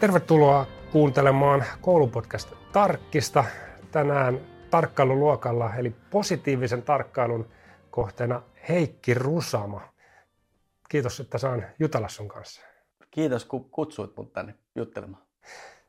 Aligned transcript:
Tervetuloa 0.00 0.66
kuuntelemaan 0.92 1.64
koulupodcast 1.80 2.52
Tarkkista. 2.72 3.44
Tänään 3.90 4.40
tarkkailuluokalla, 4.70 5.74
eli 5.74 5.94
positiivisen 6.10 6.82
tarkkailun 6.82 7.48
kohteena 7.90 8.42
Heikki 8.68 9.14
Rusama. 9.14 9.92
Kiitos, 10.88 11.20
että 11.20 11.38
saan 11.38 11.66
jutella 11.78 12.08
sun 12.08 12.28
kanssa. 12.28 12.62
Kiitos, 13.10 13.44
kun 13.44 13.70
kutsuit 13.70 14.16
mut 14.16 14.32
tänne 14.32 14.54
juttelemaan. 14.74 15.22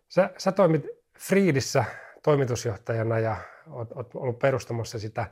Sä, 0.08 0.30
sä 0.38 0.52
toimit 0.52 0.88
Friidissä 1.20 1.86
toimitusjohtajana 2.23 3.20
ja 3.20 3.36
oot, 3.70 3.91
oot 3.91 4.16
ollut 4.16 4.39
perustamassa 4.39 5.00
sitä. 5.00 5.28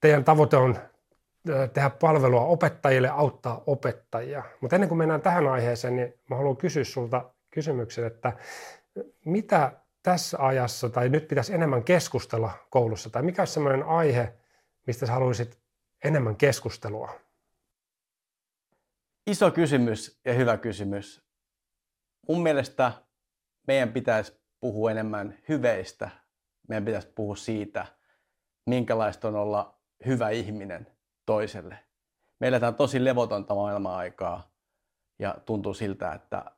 Teidän 0.00 0.24
tavoite 0.24 0.56
on 0.56 0.78
tehdä 1.72 1.90
palvelua 1.90 2.44
opettajille, 2.44 3.08
auttaa 3.08 3.62
opettajia. 3.66 4.42
Mutta 4.60 4.76
ennen 4.76 4.88
kuin 4.88 4.98
mennään 4.98 5.22
tähän 5.22 5.46
aiheeseen, 5.46 5.96
niin 5.96 6.14
mä 6.30 6.36
haluan 6.36 6.56
kysyä 6.56 6.84
sulta 6.84 7.24
kysymyksen, 7.58 8.06
että 8.06 8.32
mitä 9.24 9.72
tässä 10.02 10.38
ajassa 10.40 10.88
tai 10.88 11.08
nyt 11.08 11.28
pitäisi 11.28 11.54
enemmän 11.54 11.84
keskustella 11.84 12.52
koulussa, 12.70 13.10
tai 13.10 13.22
mikä 13.22 13.42
olisi 13.42 13.52
sellainen 13.52 13.86
aihe, 13.86 14.34
mistä 14.86 15.06
sä 15.06 15.12
haluaisit 15.12 15.58
enemmän 16.04 16.36
keskustelua? 16.36 17.20
Iso 19.26 19.50
kysymys 19.50 20.20
ja 20.24 20.34
hyvä 20.34 20.56
kysymys. 20.56 21.24
Mun 22.28 22.42
mielestä 22.42 22.92
meidän 23.66 23.92
pitäisi 23.92 24.40
puhua 24.60 24.90
enemmän 24.90 25.38
hyveistä. 25.48 26.10
Meidän 26.68 26.84
pitäisi 26.84 27.08
puhua 27.14 27.36
siitä, 27.36 27.86
minkälaista 28.66 29.28
on 29.28 29.36
olla 29.36 29.80
hyvä 30.06 30.30
ihminen 30.30 30.86
toiselle. 31.26 31.78
Me 32.40 32.48
eletään 32.48 32.74
tosi 32.74 33.04
levotonta 33.04 33.54
maailman-aikaa 33.54 34.50
ja 35.18 35.34
tuntuu 35.44 35.74
siltä, 35.74 36.12
että 36.12 36.57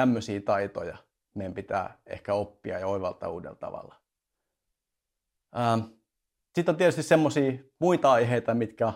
tämmöisiä 0.00 0.40
taitoja 0.40 0.96
meidän 1.34 1.54
pitää 1.54 1.98
ehkä 2.06 2.34
oppia 2.34 2.78
ja 2.78 2.86
oivaltaa 2.86 3.28
uudella 3.28 3.56
tavalla. 3.56 3.94
Ähm, 5.58 5.80
sitten 6.54 6.72
on 6.72 6.76
tietysti 6.76 7.02
semmoisia 7.02 7.52
muita 7.78 8.12
aiheita, 8.12 8.54
mitkä 8.54 8.92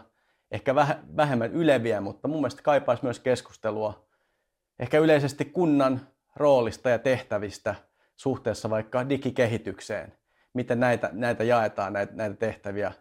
ehkä 0.50 0.74
vähemmän 1.16 1.52
yleviä, 1.52 2.00
mutta 2.00 2.28
mun 2.28 2.40
mielestä 2.40 2.62
kaipaisi 2.62 3.04
myös 3.04 3.20
keskustelua 3.20 4.08
ehkä 4.78 4.98
yleisesti 4.98 5.44
kunnan 5.44 6.00
roolista 6.36 6.90
ja 6.90 6.98
tehtävistä 6.98 7.74
suhteessa 8.16 8.70
vaikka 8.70 9.08
digikehitykseen. 9.08 10.12
Miten 10.54 10.80
näitä, 10.80 11.10
näitä 11.12 11.44
jaetaan, 11.44 11.92
näitä, 11.92 12.12
näitä 12.14 12.36
tehtäviä, 12.36 12.92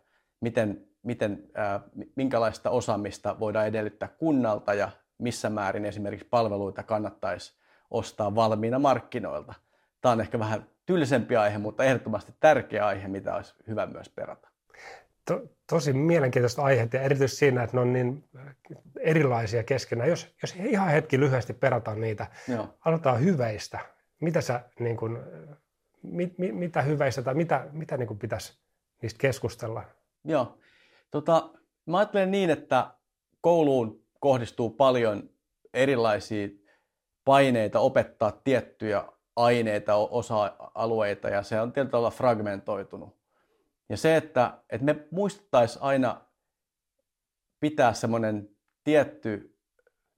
miten, 0.42 0.88
miten, 1.04 1.44
ää, 1.54 1.80
minkälaista 2.16 2.70
osaamista 2.70 3.40
voidaan 3.40 3.68
edellyttää 3.68 4.08
kunnalta 4.08 4.74
ja 4.74 4.92
missä 5.18 5.50
määrin 5.50 5.86
esimerkiksi 5.86 6.28
palveluita 6.30 6.84
kannattaisi 6.84 7.63
ostaa 7.94 8.36
valmiina 8.36 8.80
markkinoilta. 8.80 9.54
Tämä 10.02 10.14
on 10.14 10.22
ehkä 10.22 10.40
vähän 10.40 10.68
tylsempi 10.86 11.36
aihe, 11.36 11.58
mutta 11.58 11.84
ehdottomasti 11.84 12.34
tärkeä 12.40 12.86
aihe, 12.86 13.08
mitä 13.08 13.36
olisi 13.36 13.54
hyvä 13.68 13.86
myös 13.86 14.10
perata. 14.10 14.50
To, 15.26 15.42
tosi 15.70 15.94
mielenkiintoista 15.94 16.62
aiheet 16.62 16.94
ja 16.94 17.02
erityisesti 17.02 17.40
siinä, 17.40 17.64
että 17.64 17.78
ne 17.78 17.82
on 17.82 17.94
niin 17.94 18.24
erilaisia 19.00 19.64
keskenään. 19.64 20.10
Jos, 20.10 20.36
jos 20.42 20.56
ihan 20.56 20.90
hetki 20.90 21.20
lyhyesti 21.20 21.54
perataan 21.54 22.02
niitä, 22.02 22.28
Joo. 22.48 22.78
aloitetaan 22.86 23.20
hyveistä. 23.20 23.80
Mitä 24.20 24.42
sä, 24.42 24.62
niin 24.80 24.98
kuin, 24.98 25.18
mit, 26.02 26.38
mit, 26.38 26.56
mitä 26.56 26.82
hyveistä 26.82 27.22
tai 27.22 27.34
mitä, 27.34 27.68
mitä 27.72 27.98
niin 27.98 28.20
pitäisi 28.20 28.58
niistä 29.02 29.18
keskustella? 29.18 29.84
Joo. 30.24 30.58
Tota, 31.12 31.50
mä 31.86 31.98
ajattelen 31.98 32.32
niin, 32.32 32.50
että 32.50 32.94
kouluun 33.42 34.04
kohdistuu 34.20 34.70
paljon 34.70 35.30
erilaisia 35.74 36.48
paineita 37.26 37.80
opettaa 37.80 38.32
tiettyjä 38.32 39.04
aineita, 39.36 39.96
osa-alueita 39.96 41.30
ja 41.30 41.44
se 41.44 41.62
on 41.62 41.74
tietyllä 41.74 41.92
tavalla 41.92 42.12
fragmentoitunut. 42.12 43.18
Ja 43.90 43.98
se, 43.98 44.18
että, 44.18 44.54
että 44.70 44.86
me 44.86 45.08
muistettaisiin 45.12 45.84
aina 45.84 46.22
pitää 47.60 47.94
semmoinen 47.94 48.50
tietty 48.84 49.58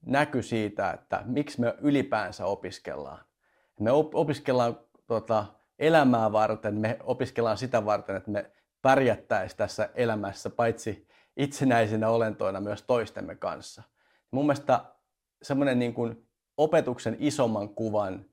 näky 0.06 0.42
siitä, 0.42 0.90
että 0.90 1.22
miksi 1.24 1.60
me 1.60 1.74
ylipäänsä 1.80 2.46
opiskellaan. 2.46 3.24
Me 3.80 3.90
opiskellaan 3.92 4.80
tuota, 5.06 5.46
elämää 5.78 6.32
varten, 6.32 6.74
me 6.74 6.98
opiskellaan 7.02 7.58
sitä 7.58 7.84
varten, 7.84 8.16
että 8.16 8.30
me 8.30 8.50
pärjättäisiin 8.82 9.56
tässä 9.56 9.88
elämässä 9.94 10.50
paitsi 10.50 11.08
itsenäisinä 11.36 12.08
olentoina 12.08 12.60
myös 12.60 12.82
toistemme 12.82 13.34
kanssa. 13.34 13.82
Mun 14.30 14.46
mielestä 14.46 14.84
semmoinen 15.42 15.78
niin 15.78 15.94
kuin 15.94 16.25
opetuksen 16.56 17.16
isomman 17.18 17.68
kuvan 17.68 18.24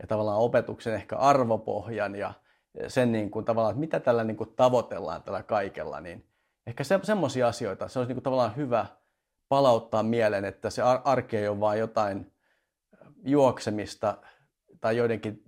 ja 0.00 0.06
tavallaan 0.06 0.38
opetuksen 0.38 0.94
ehkä 0.94 1.16
arvopohjan 1.16 2.14
ja 2.14 2.34
sen 2.88 3.12
niin 3.12 3.30
kuin 3.30 3.44
tavallaan, 3.44 3.72
että 3.72 3.80
mitä 3.80 4.00
tällä 4.00 4.24
niin 4.24 4.36
kuin 4.36 4.52
tavoitellaan 4.56 5.22
tällä 5.22 5.42
kaikella, 5.42 6.00
niin 6.00 6.26
ehkä 6.66 6.84
se, 6.84 7.00
semmoisia 7.02 7.48
asioita, 7.48 7.88
se 7.88 7.98
olisi 7.98 8.08
niin 8.08 8.16
kuin 8.16 8.24
tavallaan 8.24 8.56
hyvä 8.56 8.86
palauttaa 9.48 10.02
mieleen, 10.02 10.44
että 10.44 10.70
se 10.70 10.82
arki 11.04 11.36
ei 11.36 11.48
ole 11.48 11.60
vain 11.60 11.80
jotain 11.80 12.32
juoksemista 13.24 14.18
tai 14.80 14.96
joidenkin 14.96 15.44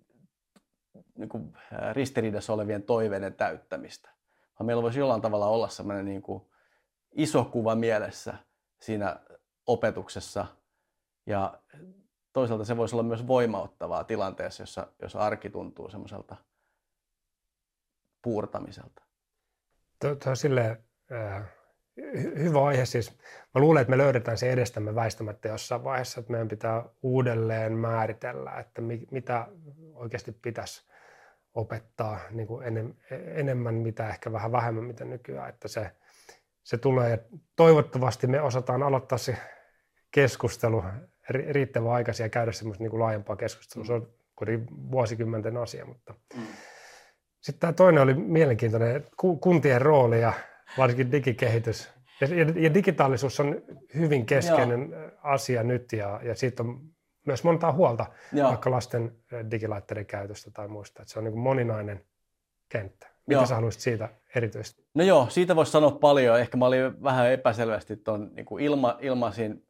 niin 1.18 1.28
kuin 1.28 1.52
ristiriidassa 1.92 2.52
olevien 2.52 2.82
toiveiden 2.82 3.34
täyttämistä. 3.34 4.10
Vaan 4.58 4.66
meillä 4.66 4.82
voisi 4.82 4.98
jollain 4.98 5.20
tavalla 5.20 5.46
olla 5.46 5.68
semmoinen 5.68 6.04
niin 6.04 6.22
kuin 6.22 6.42
iso 7.12 7.44
kuva 7.44 7.74
mielessä 7.74 8.34
siinä 8.80 9.20
opetuksessa 9.66 10.46
ja 11.26 11.60
toisaalta 12.38 12.64
se 12.64 12.76
voisi 12.76 12.94
olla 12.94 13.02
myös 13.02 13.26
voimauttavaa 13.26 14.04
tilanteessa, 14.04 14.62
jossa, 14.62 14.86
jos 15.02 15.16
arki 15.16 15.50
tuntuu 15.50 15.90
semmoiselta 15.90 16.36
puurtamiselta. 18.22 19.02
Tuo 19.98 20.10
on 20.26 20.36
silleen, 20.36 20.84
äh, 21.12 21.42
hyvä 22.38 22.64
aihe 22.64 22.84
siis. 22.84 23.18
Mä 23.54 23.60
luulen, 23.60 23.80
että 23.80 23.90
me 23.90 23.98
löydetään 23.98 24.38
se 24.38 24.52
edestämme 24.52 24.94
väistämättä 24.94 25.48
jossain 25.48 25.84
vaiheessa, 25.84 26.20
että 26.20 26.32
meidän 26.32 26.48
pitää 26.48 26.84
uudelleen 27.02 27.72
määritellä, 27.72 28.58
että 28.58 28.80
mi, 28.80 29.06
mitä 29.10 29.46
oikeasti 29.94 30.32
pitäisi 30.32 30.86
opettaa 31.54 32.20
niin 32.30 32.46
kuin 32.46 32.66
enem, 32.66 32.94
enemmän, 33.34 33.74
mitä 33.74 34.08
ehkä 34.08 34.32
vähän 34.32 34.52
vähemmän, 34.52 34.84
mitä 34.84 35.04
nykyään. 35.04 35.48
Että 35.48 35.68
se, 35.68 35.90
se 36.62 36.78
tulee. 36.78 37.28
Toivottavasti 37.56 38.26
me 38.26 38.40
osataan 38.40 38.82
aloittaa 38.82 39.18
se 39.18 39.36
keskustelu 40.10 40.84
riittävän 41.28 41.92
aikaisin 41.92 42.24
ja 42.24 42.30
käydä 42.30 42.52
semmoista 42.52 42.84
niin 42.84 42.90
kuin 42.90 43.00
laajempaa 43.00 43.36
keskustelua. 43.36 43.86
Se 43.86 43.92
on 43.92 44.08
kuitenkin 44.36 44.90
vuosikymmenten 44.90 45.56
asia, 45.56 45.84
mutta 45.84 46.14
mm. 46.36 46.42
sitten 47.40 47.60
tämä 47.60 47.72
toinen 47.72 48.02
oli 48.02 48.14
mielenkiintoinen, 48.14 49.04
kuntien 49.40 49.82
rooli 49.82 50.20
ja 50.20 50.32
varsinkin 50.78 51.12
digikehitys. 51.12 51.90
Ja, 52.20 52.28
ja 52.62 52.74
digitaalisuus 52.74 53.40
on 53.40 53.62
hyvin 53.94 54.26
keskeinen 54.26 54.90
Joo. 54.90 55.10
asia 55.22 55.62
nyt 55.62 55.92
ja, 55.92 56.20
ja 56.22 56.34
siitä 56.34 56.62
on 56.62 56.80
myös 57.26 57.44
montaa 57.44 57.72
huolta, 57.72 58.06
Joo. 58.32 58.48
vaikka 58.48 58.70
lasten 58.70 59.12
digilaitteiden 59.50 60.06
käytöstä 60.06 60.50
tai 60.50 60.68
muista. 60.68 61.02
Että 61.02 61.12
se 61.12 61.18
on 61.18 61.24
niin 61.24 61.32
kuin 61.32 61.42
moninainen 61.42 62.04
kenttä. 62.68 63.06
Mitä 63.26 63.38
joo. 63.38 63.46
sä 63.46 63.54
haluaisit 63.54 63.82
siitä 63.82 64.08
erityisesti? 64.34 64.84
No 64.94 65.04
joo, 65.04 65.26
siitä 65.30 65.56
voisi 65.56 65.72
sanoa 65.72 65.90
paljon. 65.90 66.40
Ehkä 66.40 66.56
mä 66.56 66.66
olin 66.66 67.02
vähän 67.02 67.32
epäselvästi 67.32 67.96
tuon 67.96 68.30
niin 68.34 68.60
ilma, 68.60 68.98
ilmaisin 69.00 69.67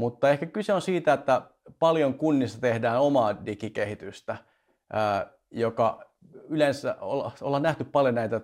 mutta 0.00 0.30
ehkä 0.30 0.46
kyse 0.46 0.72
on 0.72 0.82
siitä, 0.82 1.12
että 1.12 1.42
paljon 1.78 2.14
kunnissa 2.14 2.60
tehdään 2.60 3.00
omaa 3.00 3.46
digikehitystä, 3.46 4.36
joka 5.50 6.04
yleensä 6.48 6.96
ollaan 7.40 7.62
nähty 7.62 7.84
paljon 7.84 8.14
näitä 8.14 8.40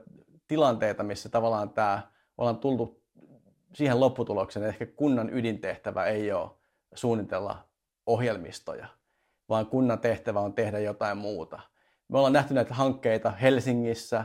tilanteita, 0.48 1.02
missä 1.02 1.28
tavallaan 1.28 1.70
tämä 1.70 2.02
ollaan 2.38 2.58
tultu 2.58 3.02
siihen 3.74 4.00
lopputulokseen, 4.00 4.64
että 4.66 4.72
ehkä 4.72 4.96
kunnan 4.96 5.30
ydintehtävä 5.34 6.04
ei 6.04 6.32
ole 6.32 6.50
suunnitella 6.94 7.64
ohjelmistoja, 8.06 8.86
vaan 9.48 9.66
kunnan 9.66 9.98
tehtävä 9.98 10.40
on 10.40 10.54
tehdä 10.54 10.78
jotain 10.78 11.18
muuta. 11.18 11.60
Me 12.08 12.18
ollaan 12.18 12.32
nähty 12.32 12.54
näitä 12.54 12.74
hankkeita 12.74 13.30
Helsingissä, 13.30 14.24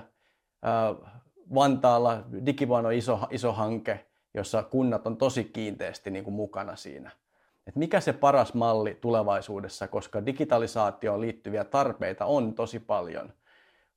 Vantaalla, 1.54 2.24
Digivuon 2.45 2.86
on 2.86 2.94
iso, 2.94 3.19
iso 3.30 3.54
hanke, 3.54 4.11
jossa 4.33 4.63
kunnat 4.63 5.07
on 5.07 5.18
tosi 5.18 5.44
kiinteästi 5.44 6.12
niin 6.12 6.24
kuin 6.24 6.33
mukana 6.33 6.75
siinä. 6.75 7.12
Et 7.68 7.75
mikä 7.75 8.00
se 8.00 8.13
paras 8.13 8.54
malli 8.54 8.98
tulevaisuudessa, 9.01 9.88
koska 9.88 10.25
digitalisaatioon 10.25 11.22
liittyviä 11.22 11.63
tarpeita 11.63 12.25
on 12.25 12.54
tosi 12.54 12.80
paljon. 12.80 13.33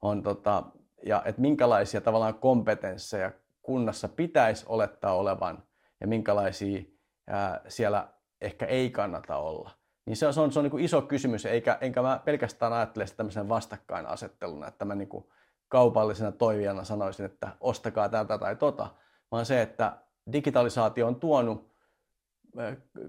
On 0.02 0.22
tota, 0.22 0.62
ja 1.06 1.22
että 1.24 1.40
minkälaisia 1.40 2.00
tavallaan 2.00 2.34
kompetensseja 2.34 3.32
kunnassa 3.62 4.08
pitäisi 4.08 4.64
olettaa 4.68 5.14
olevan 5.14 5.62
ja 6.00 6.06
minkälaisia 6.06 6.82
ää, 7.26 7.60
siellä 7.68 8.08
ehkä 8.40 8.66
ei 8.66 8.90
kannata 8.90 9.36
olla. 9.36 9.70
Niin 10.06 10.16
se 10.16 10.26
on, 10.26 10.34
se 10.34 10.40
on, 10.40 10.52
se 10.52 10.58
on 10.58 10.62
niin 10.62 10.70
kuin 10.70 10.84
iso 10.84 11.02
kysymys, 11.02 11.46
eikä, 11.46 11.78
enkä 11.80 12.02
mä 12.02 12.20
pelkästään 12.24 12.72
ajattele 12.72 13.06
sitä 13.06 13.16
tämmöisen 13.16 13.48
vastakkainasetteluna, 13.48 14.68
että 14.68 14.84
mä 14.84 14.94
niin 14.94 15.08
kuin 15.08 15.24
kaupallisena 15.68 16.32
toivijana 16.32 16.84
sanoisin, 16.84 17.26
että 17.26 17.48
ostakaa 17.60 18.08
tätä 18.08 18.38
tai 18.38 18.56
tota, 18.56 18.86
vaan 19.30 19.46
se, 19.46 19.62
että 19.62 19.96
digitalisaatio 20.32 21.06
on 21.06 21.20
tuonut 21.20 21.74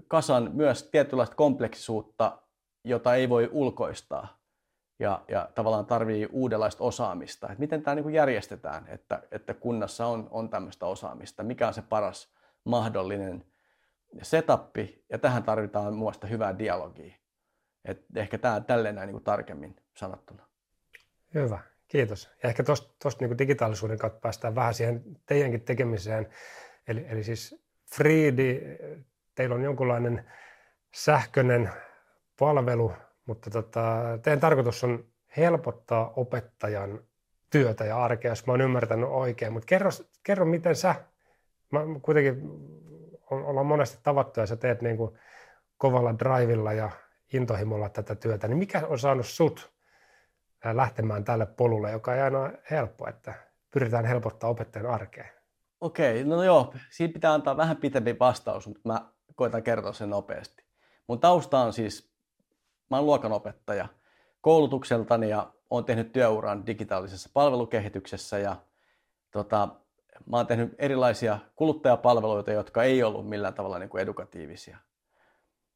kasan 0.08 0.50
myös 0.54 0.82
tietynlaista 0.82 1.36
kompleksisuutta, 1.36 2.38
jota 2.84 3.14
ei 3.14 3.28
voi 3.28 3.48
ulkoistaa. 3.52 4.38
ja, 4.98 5.24
ja 5.28 5.48
tavallaan 5.54 5.86
tarvii 5.86 6.28
uudenlaista 6.32 6.84
osaamista. 6.84 7.46
Että 7.46 7.60
miten 7.60 7.82
tämä 7.82 7.94
niin 7.94 8.14
järjestetään, 8.14 8.88
että, 8.88 9.22
että 9.30 9.54
kunnassa 9.54 10.06
on, 10.06 10.28
on 10.30 10.50
tämmöistä 10.50 10.86
osaamista, 10.86 11.42
mikä 11.42 11.68
on 11.68 11.74
se 11.74 11.82
paras 11.82 12.34
mahdollinen 12.64 13.44
setappi, 14.22 15.04
ja 15.10 15.18
tähän 15.18 15.42
tarvitaan 15.42 15.94
muista 15.94 16.26
hyvää 16.26 16.58
dialogia. 16.58 17.14
Et 17.84 18.04
ehkä 18.14 18.38
tämä 18.38 18.60
tälleen 18.60 18.94
näin 18.94 19.12
niin 19.12 19.24
tarkemmin 19.24 19.76
sanottuna. 19.94 20.46
Hyvä, 21.34 21.58
kiitos. 21.88 22.30
Ja 22.42 22.48
ehkä 22.48 22.62
tuosta 22.62 23.26
niin 23.26 23.38
digitaalisuuden 23.38 23.98
kautta 23.98 24.20
päästään 24.20 24.54
vähän 24.54 24.74
siihen 24.74 25.02
teidänkin 25.26 25.60
tekemiseen. 25.60 26.28
Eli, 26.88 27.06
eli 27.08 27.24
siis 27.24 27.66
Freedi, 27.96 28.60
teillä 29.34 29.54
on 29.54 29.62
jonkunlainen 29.62 30.30
sähköinen 30.94 31.70
palvelu, 32.38 32.92
mutta 33.26 33.50
tota, 33.50 34.02
teidän 34.22 34.40
tarkoitus 34.40 34.84
on 34.84 35.04
helpottaa 35.36 36.12
opettajan 36.16 37.00
työtä 37.50 37.84
ja 37.84 38.04
arkea, 38.04 38.30
jos 38.30 38.46
mä 38.46 38.52
oon 38.52 38.60
ymmärtänyt 38.60 39.08
oikein. 39.08 39.52
Mutta 39.52 39.66
kerro, 39.66 39.90
kerro, 40.22 40.44
miten 40.44 40.76
sä, 40.76 40.94
mä 41.72 41.80
kuitenkin 42.02 42.42
ollaan 43.30 43.66
monesti 43.66 43.98
tavattu 44.02 44.40
ja 44.40 44.46
sä 44.46 44.56
teet 44.56 44.82
niin 44.82 44.96
kuin 44.96 45.18
kovalla 45.76 46.18
drivilla 46.18 46.72
ja 46.72 46.90
intohimolla 47.32 47.88
tätä 47.88 48.14
työtä, 48.14 48.48
niin 48.48 48.58
mikä 48.58 48.86
on 48.86 48.98
saanut 48.98 49.26
sut 49.26 49.72
lähtemään 50.64 51.24
tälle 51.24 51.46
polulle, 51.46 51.90
joka 51.90 52.14
ei 52.14 52.20
aina 52.20 52.52
helppo, 52.70 53.08
että 53.08 53.34
pyritään 53.70 54.04
helpottaa 54.04 54.50
opettajan 54.50 54.86
arkea? 54.86 55.35
Okei, 55.80 56.24
no 56.24 56.42
joo, 56.42 56.74
siinä 56.90 57.12
pitää 57.12 57.34
antaa 57.34 57.56
vähän 57.56 57.76
pitempi 57.76 58.16
vastaus, 58.20 58.66
mutta 58.66 58.80
mä 58.84 59.12
koitan 59.34 59.62
kertoa 59.62 59.92
sen 59.92 60.10
nopeasti. 60.10 60.64
Mun 61.06 61.20
tausta 61.20 61.60
on 61.60 61.72
siis, 61.72 62.10
mä 62.90 62.96
oon 62.96 63.06
luokanopettaja 63.06 63.88
koulutukseltani 64.40 65.28
ja 65.28 65.52
oon 65.70 65.84
tehnyt 65.84 66.12
työuran 66.12 66.66
digitaalisessa 66.66 67.30
palvelukehityksessä 67.32 68.38
ja 68.38 68.56
tota, 69.30 69.68
mä 70.30 70.36
oon 70.36 70.46
tehnyt 70.46 70.74
erilaisia 70.78 71.38
kuluttajapalveluita, 71.56 72.52
jotka 72.52 72.82
ei 72.82 73.02
ollut 73.02 73.28
millään 73.28 73.54
tavalla 73.54 73.78
niin 73.78 73.88
kuin 73.88 74.02
edukatiivisia. 74.02 74.78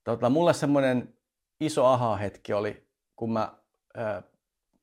Tota, 0.05 0.31
mulle 0.31 0.53
semmoinen 0.53 1.15
iso 1.61 1.87
aha-hetki 1.87 2.53
oli, 2.53 2.87
kun 3.17 3.33
mä 3.33 3.53
ö, 3.99 4.23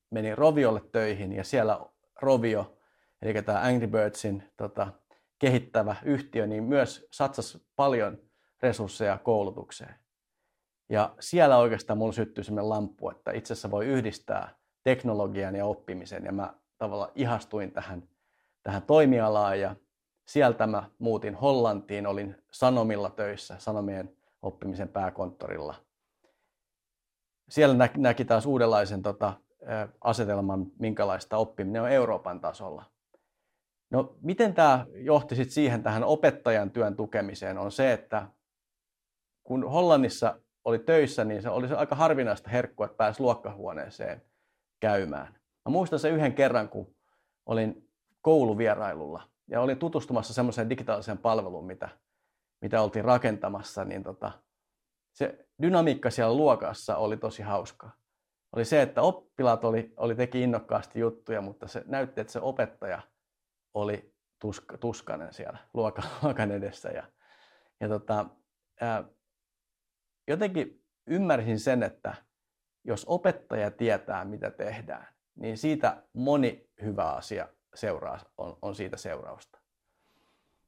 menin 0.09 0.37
Roviolle 0.37 0.81
töihin 0.91 1.33
ja 1.33 1.43
siellä 1.43 1.79
Rovio, 2.21 2.77
eli 3.21 3.41
tämä 3.41 3.61
Angry 3.61 3.87
Birdsin 3.87 4.43
tota, 4.57 4.87
kehittävä 5.39 5.95
yhtiö, 6.03 6.47
niin 6.47 6.63
myös 6.63 7.07
satsasi 7.11 7.67
paljon 7.75 8.17
resursseja 8.61 9.17
koulutukseen. 9.17 9.95
Ja 10.89 11.15
siellä 11.19 11.57
oikeastaan 11.57 11.97
mulla 11.97 12.13
syttyi 12.13 12.43
sellainen 12.43 12.69
lamppu, 12.69 13.09
että 13.09 13.31
itse 13.31 13.53
asiassa 13.53 13.71
voi 13.71 13.85
yhdistää 13.85 14.55
teknologian 14.83 15.55
ja 15.55 15.65
oppimisen. 15.65 16.25
Ja 16.25 16.31
mä 16.31 16.53
tavallaan 16.77 17.11
ihastuin 17.15 17.71
tähän, 17.71 18.03
tähän 18.63 18.81
toimialaan 18.81 19.59
ja 19.59 19.75
sieltä 20.27 20.67
mä 20.67 20.89
muutin 20.99 21.35
Hollantiin, 21.35 22.07
olin 22.07 22.35
Sanomilla 22.51 23.09
töissä, 23.09 23.55
Sanomien 23.59 24.17
oppimisen 24.41 24.89
pääkonttorilla. 24.89 25.75
Siellä 27.49 27.75
näki, 27.75 27.99
näki 27.99 28.25
taas 28.25 28.45
uudenlaisen 28.45 29.01
tota, 29.01 29.33
asetelman, 30.01 30.65
minkälaista 30.79 31.37
oppiminen 31.37 31.81
on 31.81 31.91
Euroopan 31.91 32.39
tasolla. 32.39 32.85
No 33.89 34.17
miten 34.21 34.53
tämä 34.53 34.85
johti 34.93 35.35
sitten 35.35 35.53
siihen 35.53 35.83
tähän 35.83 36.03
opettajan 36.03 36.71
työn 36.71 36.95
tukemiseen 36.95 37.57
on 37.57 37.71
se, 37.71 37.93
että 37.93 38.27
kun 39.43 39.71
Hollannissa 39.71 40.39
oli 40.65 40.79
töissä, 40.79 41.23
niin 41.23 41.41
se 41.41 41.49
oli 41.49 41.67
aika 41.67 41.95
harvinaista 41.95 42.49
herkkua, 42.49 42.85
että 42.85 42.97
pääsi 42.97 43.21
luokkahuoneeseen 43.21 44.21
käymään. 44.79 45.33
Mä 45.65 45.71
muistan 45.71 45.99
sen 45.99 46.13
yhden 46.13 46.33
kerran, 46.33 46.69
kun 46.69 46.95
olin 47.45 47.89
kouluvierailulla 48.21 49.29
ja 49.47 49.61
olin 49.61 49.79
tutustumassa 49.79 50.33
semmoiseen 50.33 50.69
digitaaliseen 50.69 51.17
palveluun, 51.17 51.65
mitä, 51.65 51.89
mitä 52.61 52.81
oltiin 52.81 53.05
rakentamassa, 53.05 53.85
niin 53.85 54.03
tota, 54.03 54.31
se 55.13 55.45
dynamiikka 55.61 56.09
siellä 56.09 56.35
luokassa 56.35 56.97
oli 56.97 57.17
tosi 57.17 57.41
hauskaa. 57.43 57.91
Oli 58.55 58.65
se, 58.65 58.81
että 58.81 59.01
oppilaat 59.01 59.63
oli, 59.63 59.93
oli 59.97 60.15
teki 60.15 60.41
innokkaasti 60.41 60.99
juttuja, 60.99 61.41
mutta 61.41 61.67
se 61.67 61.83
näytti, 61.85 62.21
että 62.21 62.33
se 62.33 62.39
opettaja 62.39 63.01
oli 63.77 64.13
tuska, 64.39 64.77
tuskanen 64.77 65.33
siellä 65.33 65.57
luokan, 65.73 66.05
luokan 66.23 66.51
edessä. 66.51 66.89
Ja, 66.89 67.03
ja 67.79 67.87
tota, 67.87 68.25
ää, 68.81 69.03
jotenkin 70.27 70.83
ymmärsin 71.07 71.59
sen, 71.59 71.83
että 71.83 72.15
jos 72.83 73.05
opettaja 73.07 73.71
tietää, 73.71 74.25
mitä 74.25 74.51
tehdään, 74.51 75.07
niin 75.35 75.57
siitä 75.57 76.03
moni 76.13 76.69
hyvä 76.81 77.11
asia 77.11 77.47
seuraa, 77.75 78.19
on, 78.37 78.57
on 78.61 78.75
siitä 78.75 78.97
seurausta. 78.97 79.59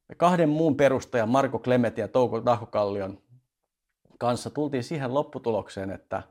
Me 0.10 0.16
kahden 0.16 0.50
muun 0.50 0.78
perustajan, 0.78 1.30
Marko 1.30 1.60
Klemet 1.60 1.98
ja 1.98 2.08
Touko 2.08 2.42
Tahkokallion 2.42 3.24
kanssa 4.20 4.50
tultiin 4.50 4.84
siihen 4.84 5.14
lopputulokseen, 5.14 5.92
että 5.92 6.24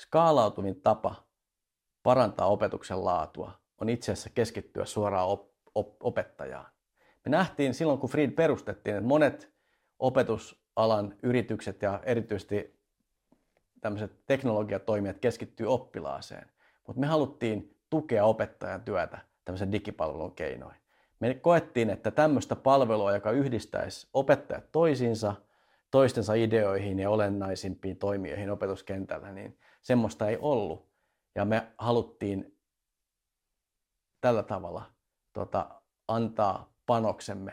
skaalautuvin 0.00 0.80
tapa 0.80 1.28
parantaa 2.02 2.46
opetuksen 2.46 3.04
laatua 3.04 3.60
on 3.80 3.88
itse 3.88 4.12
asiassa 4.12 4.30
keskittyä 4.30 4.84
suoraan 4.84 5.28
op- 5.28 5.48
op- 5.48 5.57
opettajaan. 6.00 6.66
Me 7.24 7.30
nähtiin 7.30 7.74
silloin, 7.74 7.98
kun 7.98 8.10
Fried 8.10 8.30
perustettiin, 8.30 8.96
että 8.96 9.08
monet 9.08 9.52
opetusalan 9.98 11.14
yritykset 11.22 11.82
ja 11.82 12.00
erityisesti 12.04 12.80
tämmöiset 13.80 14.26
teknologiatoimijat 14.26 15.18
keskittyy 15.18 15.66
oppilaaseen. 15.66 16.50
Mutta 16.86 17.00
me 17.00 17.06
haluttiin 17.06 17.76
tukea 17.90 18.24
opettajan 18.24 18.82
työtä 18.82 19.18
tämmöisen 19.44 19.72
digipalvelun 19.72 20.34
keinoin. 20.34 20.76
Me 21.20 21.34
koettiin, 21.34 21.90
että 21.90 22.10
tämmöistä 22.10 22.56
palvelua, 22.56 23.12
joka 23.12 23.30
yhdistäisi 23.30 24.08
opettajat 24.12 24.72
toisiinsa, 24.72 25.34
toistensa 25.90 26.34
ideoihin 26.34 26.98
ja 26.98 27.10
olennaisimpiin 27.10 27.96
toimijoihin 27.96 28.50
opetuskentällä, 28.50 29.32
niin 29.32 29.58
semmoista 29.82 30.28
ei 30.28 30.38
ollut. 30.40 30.88
Ja 31.34 31.44
me 31.44 31.66
haluttiin 31.78 32.58
tällä 34.20 34.42
tavalla 34.42 34.97
tota, 35.38 35.68
antaa 36.08 36.72
panoksemme 36.86 37.52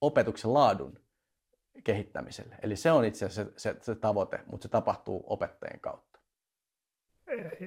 opetuksen 0.00 0.54
laadun 0.54 1.00
kehittämiselle. 1.84 2.56
Eli 2.62 2.76
se 2.76 2.92
on 2.92 3.04
itse 3.04 3.26
asiassa 3.26 3.52
se, 3.52 3.72
se, 3.72 3.76
se 3.80 3.94
tavoite, 3.94 4.40
mutta 4.46 4.62
se 4.62 4.68
tapahtuu 4.68 5.24
opettajien 5.26 5.80
kautta. 5.80 6.18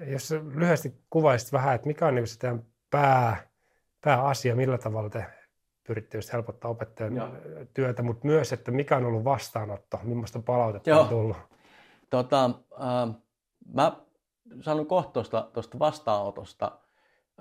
Jos 0.07 0.31
lyhyesti 0.31 0.93
kuvaisit 1.09 1.53
vähän, 1.53 1.75
että 1.75 1.87
mikä 1.87 2.07
on 2.07 2.15
niin 2.15 2.27
se 2.27 2.55
pää, 2.89 3.49
pääasia, 4.01 4.55
millä 4.55 4.77
tavalla 4.77 5.09
te 5.09 5.25
pyritte 5.87 6.17
just 6.17 6.33
helpottaa 6.33 6.71
opettajan 6.71 7.15
Joo. 7.15 7.29
työtä, 7.73 8.03
mutta 8.03 8.27
myös, 8.27 8.53
että 8.53 8.71
mikä 8.71 8.97
on 8.97 9.05
ollut 9.05 9.23
vastaanotto, 9.23 9.99
millaista 10.03 10.39
palautetta 10.39 10.89
Joo. 10.89 11.01
on 11.01 11.09
tullut? 11.09 11.37
Tota, 12.09 12.45
äh, 12.45 13.15
mä 13.73 14.01
sanon 14.61 14.85
kohta 14.85 15.23
tuosta 15.53 15.79
vastaanotosta. 15.79 16.79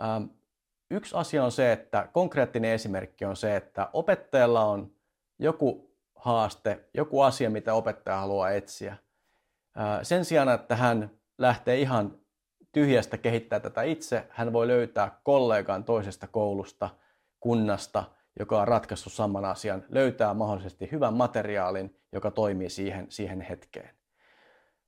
Ähm, 0.02 0.39
yksi 0.90 1.16
asia 1.16 1.44
on 1.44 1.52
se, 1.52 1.72
että 1.72 2.08
konkreettinen 2.12 2.70
esimerkki 2.70 3.24
on 3.24 3.36
se, 3.36 3.56
että 3.56 3.88
opettajalla 3.92 4.64
on 4.64 4.90
joku 5.38 5.90
haaste, 6.14 6.84
joku 6.94 7.20
asia, 7.20 7.50
mitä 7.50 7.74
opettaja 7.74 8.16
haluaa 8.16 8.50
etsiä. 8.50 8.96
Sen 10.02 10.24
sijaan, 10.24 10.48
että 10.48 10.76
hän 10.76 11.10
lähtee 11.38 11.80
ihan 11.80 12.18
tyhjästä 12.72 13.18
kehittää 13.18 13.60
tätä 13.60 13.82
itse, 13.82 14.26
hän 14.30 14.52
voi 14.52 14.66
löytää 14.68 15.20
kollegan 15.22 15.84
toisesta 15.84 16.26
koulusta, 16.26 16.90
kunnasta, 17.40 18.04
joka 18.38 18.60
on 18.60 18.68
ratkaissut 18.68 19.12
saman 19.12 19.44
asian, 19.44 19.84
löytää 19.88 20.34
mahdollisesti 20.34 20.88
hyvän 20.92 21.14
materiaalin, 21.14 21.96
joka 22.12 22.30
toimii 22.30 22.70
siihen, 22.70 23.06
siihen 23.08 23.40
hetkeen. 23.40 23.90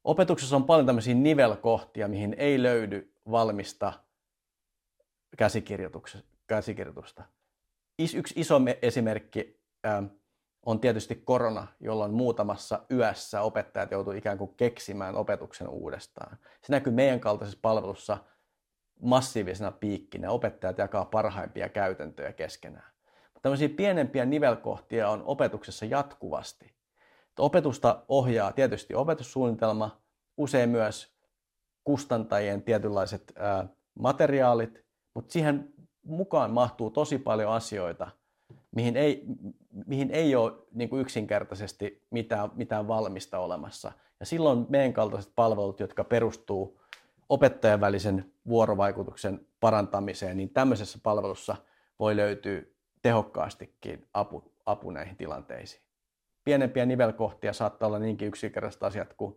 Opetuksessa 0.04 0.56
on 0.56 0.64
paljon 0.64 0.87
tämmöisiä 0.87 1.14
nivelkohtia, 1.14 2.09
mihin 2.09 2.35
ei 2.38 2.62
löydy 2.62 3.12
valmista 3.30 3.92
käsikirjoitusta. 5.37 7.23
Yksi 8.17 8.41
iso 8.41 8.61
esimerkki 8.83 9.61
on 10.67 10.81
tietysti 10.81 11.17
korona, 11.17 11.67
jolloin 11.81 12.12
muutamassa 12.12 12.83
yössä 12.91 13.43
opettajat 13.43 13.91
joutuivat 13.91 14.19
ikään 14.19 14.39
kuin 14.39 14.55
keksimään 14.57 15.15
opetuksen 15.15 15.69
uudestaan. 15.69 16.39
Se 16.62 16.73
näkyy 16.73 16.93
meidän 16.93 17.21
kaltaisessa 17.21 17.59
palvelussa 17.62 18.19
massiivisena 19.01 19.73
piikkinä. 19.73 20.31
Opettajat 20.31 20.79
jakaa 20.79 21.05
parhaimpia 21.05 21.69
käytäntöjä 21.69 22.33
keskenään. 22.33 22.93
Mutta 23.35 23.49
pienempiä 23.77 24.25
nivelkohtia 24.25 25.09
on 25.09 25.23
opetuksessa 25.25 25.85
jatkuvasti. 25.85 26.75
Opetusta 27.39 28.05
ohjaa 28.09 28.53
tietysti 28.53 28.95
opetussuunnitelma, 28.95 30.03
usein 30.37 30.71
myös 30.71 31.17
kustantajien 31.85 32.62
tietynlaiset 32.62 33.33
ää, 33.37 33.69
materiaalit, 33.99 34.85
mutta 35.14 35.33
siihen 35.33 35.75
mukaan 36.02 36.50
mahtuu 36.50 36.90
tosi 36.90 37.19
paljon 37.19 37.52
asioita, 37.52 38.11
mihin 38.76 38.97
ei, 38.97 39.25
mihin 39.87 40.11
ei 40.11 40.35
ole 40.35 40.52
niin 40.73 40.90
kuin 40.90 41.00
yksinkertaisesti 41.00 42.02
mitään, 42.11 42.50
mitään 42.54 42.88
valmista 42.88 43.38
olemassa. 43.38 43.92
Ja 44.21 44.26
silloin 44.26 44.66
meidän 44.69 44.92
kaltaiset 44.92 45.33
palvelut, 45.37 45.81
jotka 45.81 46.04
perustuu 46.04 46.81
opettajan 47.28 47.81
välisen 47.81 48.33
vuorovaikutuksen 48.49 49.47
parantamiseen, 49.61 50.37
niin 50.37 50.50
tämmöisessä 50.50 50.99
palvelussa 51.02 51.57
voi 51.99 52.16
löytyä 52.16 52.62
tehokkaastikin 53.02 54.07
apu, 54.14 54.52
apu 54.66 54.90
näihin 54.90 55.16
tilanteisiin. 55.16 55.83
Pienempiä 56.45 56.87
nivelkohtia 56.87 57.52
saattaa 57.52 57.87
olla 57.87 57.99
niinkin 57.99 58.28
yksinkertaiset 58.28 58.83
asiat 58.83 59.14
kuin 59.14 59.37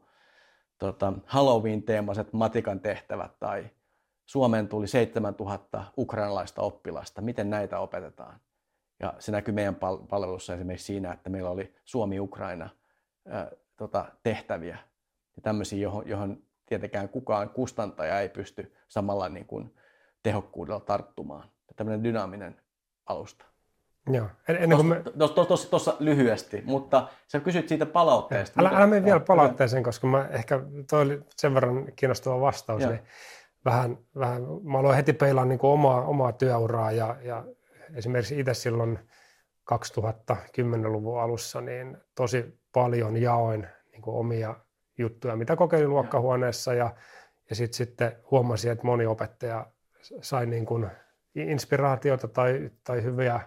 tota, 0.78 1.14
Halloween-teemaiset 1.26 2.34
matikan 2.34 2.80
tehtävät 2.80 3.40
tai 3.40 3.70
Suomeen 4.26 4.68
tuli 4.68 4.88
7000 4.88 5.84
ukrainalaista 5.98 6.62
oppilasta. 6.62 7.22
Miten 7.22 7.50
näitä 7.50 7.80
opetetaan? 7.80 8.40
Ja 9.00 9.14
se 9.20 9.32
näkyy 9.32 9.54
meidän 9.54 9.76
palvelussa 10.10 10.54
esimerkiksi 10.54 10.86
siinä, 10.86 11.14
että 11.14 11.30
meillä 11.30 11.50
oli 11.50 11.76
Suomi-Ukraina 11.86 12.70
tota, 13.78 14.06
tehtäviä 14.24 14.78
ja 15.36 15.42
tämmöisiä, 15.42 15.80
johon, 15.80 16.08
johon 16.08 16.38
tietenkään 16.66 17.10
kukaan 17.10 17.50
kustantaja 17.50 18.20
ei 18.20 18.30
pysty 18.30 18.74
samalla 18.88 19.30
niin 19.30 19.46
kuin 19.46 19.76
tehokkuudella 20.24 20.80
tarttumaan. 20.80 21.50
Tämmöinen 21.76 22.04
dynaaminen 22.04 22.62
alusta. 23.06 23.46
Joo. 24.12 24.28
Ennen 24.48 24.78
kuin 24.78 24.88
me... 24.88 25.04
Tuossa 25.46 25.70
tos, 25.70 25.96
lyhyesti, 26.00 26.62
mutta 26.66 27.08
sä 27.28 27.40
kysyt 27.40 27.68
siitä 27.68 27.86
palautteesta. 27.86 28.62
Älä, 28.62 28.70
älä 28.70 28.88
mene 28.88 29.06
vielä 29.06 29.20
palautteeseen, 29.20 29.84
koska 29.84 30.08
mä 30.08 30.28
ehkä 30.32 30.62
toi 30.90 31.02
oli 31.02 31.22
sen 31.36 31.54
verran 31.54 31.86
kiinnostava 31.96 32.42
vastaus. 32.42 32.84
Niin 32.84 33.00
vähän, 33.66 33.98
vähän, 34.20 34.42
mä 34.64 34.80
aloin 34.80 34.96
heti 34.96 35.14
peilaan 35.14 35.50
niin 35.50 35.60
omaa, 35.62 36.06
omaa 36.06 36.32
työuraa 36.32 36.92
ja, 36.92 37.18
ja 37.22 37.46
esimerkiksi 37.96 38.40
itse 38.40 38.54
silloin 38.54 39.00
2010-luvun 39.74 41.22
alussa 41.22 41.62
niin 41.62 41.98
tosi 42.16 42.60
paljon 42.74 43.18
jaoin 43.18 43.68
niin 43.92 44.02
omia 44.06 44.56
juttuja, 44.98 45.36
mitä 45.36 45.56
kokeilin 45.56 45.90
luokkahuoneessa 45.90 46.74
ja, 46.74 46.96
ja 47.50 47.56
sitten 47.56 47.78
sitten 47.78 48.12
huomasin, 48.32 48.72
että 48.72 48.86
moni 48.86 49.06
opettaja 49.06 49.68
sai 50.22 50.46
niin 50.46 50.66
kuin 50.66 50.88
inspiraatiota 51.36 52.28
tai, 52.28 52.72
tai 52.84 53.04
hyviä 53.04 53.40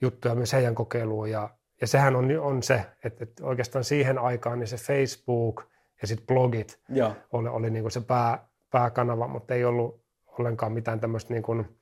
juttuja 0.00 0.34
myös 0.34 0.52
heidän 0.52 0.74
kokeiluun 0.74 1.30
ja, 1.30 1.50
ja 1.80 1.86
sehän 1.86 2.16
on, 2.16 2.38
on 2.40 2.62
se, 2.62 2.86
että, 3.04 3.24
että 3.24 3.44
oikeastaan 3.46 3.84
siihen 3.84 4.18
aikaan 4.18 4.58
niin 4.58 4.68
se 4.68 4.76
Facebook 4.76 5.64
ja 6.02 6.06
sitten 6.08 6.26
blogit 6.26 6.80
ja. 6.88 7.14
oli, 7.32 7.48
oli 7.48 7.70
niin 7.70 7.82
kuin 7.82 7.92
se 7.92 8.00
pää, 8.00 8.48
pääkanava, 8.76 9.28
mutta 9.28 9.54
ei 9.54 9.64
ollut 9.64 10.04
ollenkaan 10.38 10.72
mitään 10.72 11.00
tämmöistä 11.00 11.32
niin 11.34 11.42
kuin 11.42 11.78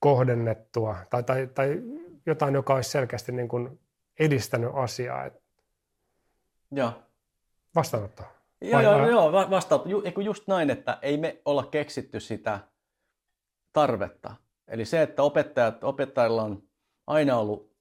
kohdennettua 0.00 0.96
tai, 1.10 1.22
tai, 1.22 1.46
tai 1.46 1.82
jotain, 2.26 2.54
joka 2.54 2.74
olisi 2.74 2.90
selkeästi 2.90 3.32
niin 3.32 3.48
kuin 3.48 3.80
edistänyt 4.20 4.70
asiaa. 4.74 5.30
Joo. 6.70 6.92
Vastaanotto. 7.74 8.22
Joo, 8.60 8.80
joo, 8.80 9.08
joo 9.08 9.32
vastaanotto. 9.32 9.88
Ju, 9.88 10.02
just 10.24 10.48
näin, 10.48 10.70
että 10.70 10.98
ei 11.02 11.16
me 11.16 11.40
olla 11.44 11.66
keksitty 11.66 12.20
sitä 12.20 12.60
tarvetta. 13.72 14.34
Eli 14.68 14.84
se, 14.84 15.02
että 15.02 15.22
opettajat, 15.22 15.84
opettajilla 15.84 16.42
on 16.42 16.62
aina 17.06 17.36
ollut 17.36 17.72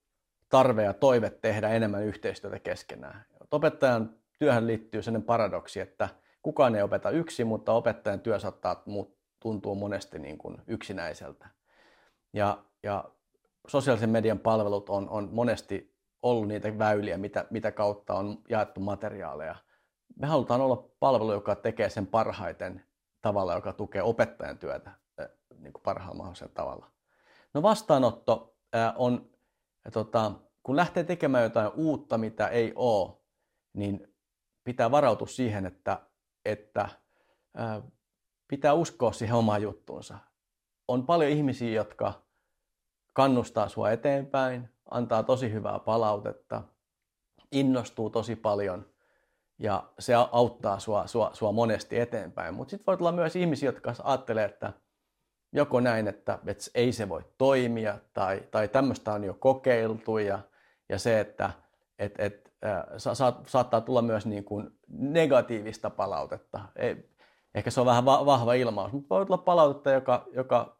tarve 0.50 0.84
ja 0.84 0.94
toive 0.94 1.30
tehdä 1.30 1.70
enemmän 1.70 2.04
yhteistyötä 2.04 2.60
keskenään. 2.60 3.26
Opettajan 3.52 4.16
työhön 4.40 4.68
liittyy 4.68 5.02
sellainen 5.02 5.26
paradoksi, 5.26 5.80
että 5.80 6.10
kukaan 6.42 6.76
ei 6.76 6.82
opeta 6.82 7.10
yksin, 7.10 7.48
mutta 7.48 7.74
opettajan 7.74 8.20
työ 8.20 8.40
saattaa 8.40 8.84
tuntua 9.40 9.76
monesti 9.76 10.20
niin 10.20 10.38
kuin 10.38 10.58
yksinäiseltä. 10.68 11.48
Ja, 12.34 12.64
ja 12.84 13.12
sosiaalisen 13.68 14.10
median 14.10 14.40
palvelut 14.40 14.90
on, 14.90 15.10
on 15.10 15.30
monesti 15.32 15.96
ollut 16.22 16.48
niitä 16.48 16.80
väyliä, 16.80 17.18
mitä, 17.18 17.46
mitä 17.50 17.72
kautta 17.72 18.14
on 18.14 18.38
jaettu 18.50 18.80
materiaaleja. 18.82 19.56
Me 20.16 20.28
halutaan 20.28 20.62
olla 20.62 20.90
palvelu, 21.00 21.32
joka 21.32 21.56
tekee 21.56 21.90
sen 21.90 22.08
parhaiten 22.08 22.86
tavalla, 23.22 23.54
joka 23.54 23.74
tukee 23.74 24.02
opettajan 24.02 24.58
työtä 24.58 24.92
niin 25.58 25.74
kuin 25.74 25.84
parhaalla 25.84 26.18
mahdollisella 26.18 26.54
tavalla. 26.54 26.92
No 27.54 27.62
vastaanotto 27.62 28.56
on, 28.96 29.30
tota, 29.94 30.32
kun 30.64 30.76
lähtee 30.76 31.04
tekemään 31.04 31.44
jotain 31.44 31.72
uutta, 31.76 32.18
mitä 32.18 32.48
ei 32.48 32.74
ole, 32.76 33.18
niin 33.74 34.14
pitää 34.64 34.92
varautua 34.92 35.28
siihen, 35.28 35.66
että, 35.66 36.02
että 36.46 36.90
pitää 38.48 38.74
uskoa 38.74 39.12
siihen 39.12 39.36
omaan 39.36 39.62
juttuunsa. 39.62 40.18
On 40.88 41.06
paljon 41.06 41.32
ihmisiä, 41.32 41.72
jotka 41.72 42.14
kannustaa 43.14 43.70
sua 43.70 43.92
eteenpäin, 43.92 44.70
antaa 44.92 45.24
tosi 45.24 45.52
hyvää 45.52 45.80
palautetta, 45.80 46.64
innostuu 47.52 48.10
tosi 48.10 48.36
paljon 48.36 48.86
ja 49.60 49.84
se 50.00 50.14
auttaa 50.32 50.80
sua, 50.80 51.08
sua, 51.08 51.30
sua 51.34 51.52
monesti 51.52 52.00
eteenpäin. 52.00 52.54
Mutta 52.54 52.72
sitten 52.72 52.86
voi 52.88 52.98
olla 53.00 53.12
myös 53.12 53.36
ihmisiä, 53.36 53.70
jotka 53.70 53.94
ajattelee, 54.04 54.46
että 54.46 54.74
joko 55.54 55.80
näin, 55.80 56.08
että, 56.08 56.40
että 56.46 56.66
ei 56.76 56.92
se 56.92 57.10
voi 57.10 57.26
toimia 57.38 58.00
tai, 58.14 58.44
tai 58.52 58.68
tämmöistä 58.68 59.14
on 59.14 59.24
jo 59.24 59.34
kokeiltu 59.34 60.18
ja, 60.18 60.40
ja 60.90 61.00
se, 61.00 61.20
että 61.20 61.52
et, 62.00 62.14
et, 62.18 62.41
sa, 62.98 63.34
saattaa 63.48 63.82
tulla 63.82 64.02
myös 64.02 64.26
niin 64.26 64.44
kuin 64.44 64.70
negatiivista 64.88 65.90
palautetta. 65.90 66.60
Ei, 66.76 67.10
ehkä 67.56 67.72
se 67.72 67.80
on 67.80 67.86
vähän 67.86 68.06
va, 68.06 68.26
vahva 68.26 68.54
ilmaus, 68.54 68.92
mutta 68.92 69.16
voi 69.16 69.26
tulla 69.26 69.38
palautetta, 69.38 69.92
joka, 69.92 70.28
joka 70.34 70.78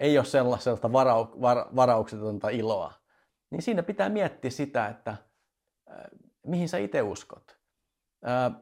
ei 0.00 0.18
ole 0.18 0.24
sellaista 0.26 0.92
varau, 0.92 1.26
var, 1.40 1.66
varauksetonta 1.76 2.48
iloa. 2.48 2.92
Niin 3.50 3.62
siinä 3.62 3.82
pitää 3.82 4.08
miettiä 4.08 4.50
sitä, 4.50 4.88
että 4.88 5.10
äh, 5.10 5.96
mihin 6.46 6.68
sä 6.68 6.78
itse 6.78 7.02
uskot. 7.02 7.56
Äh, 8.28 8.52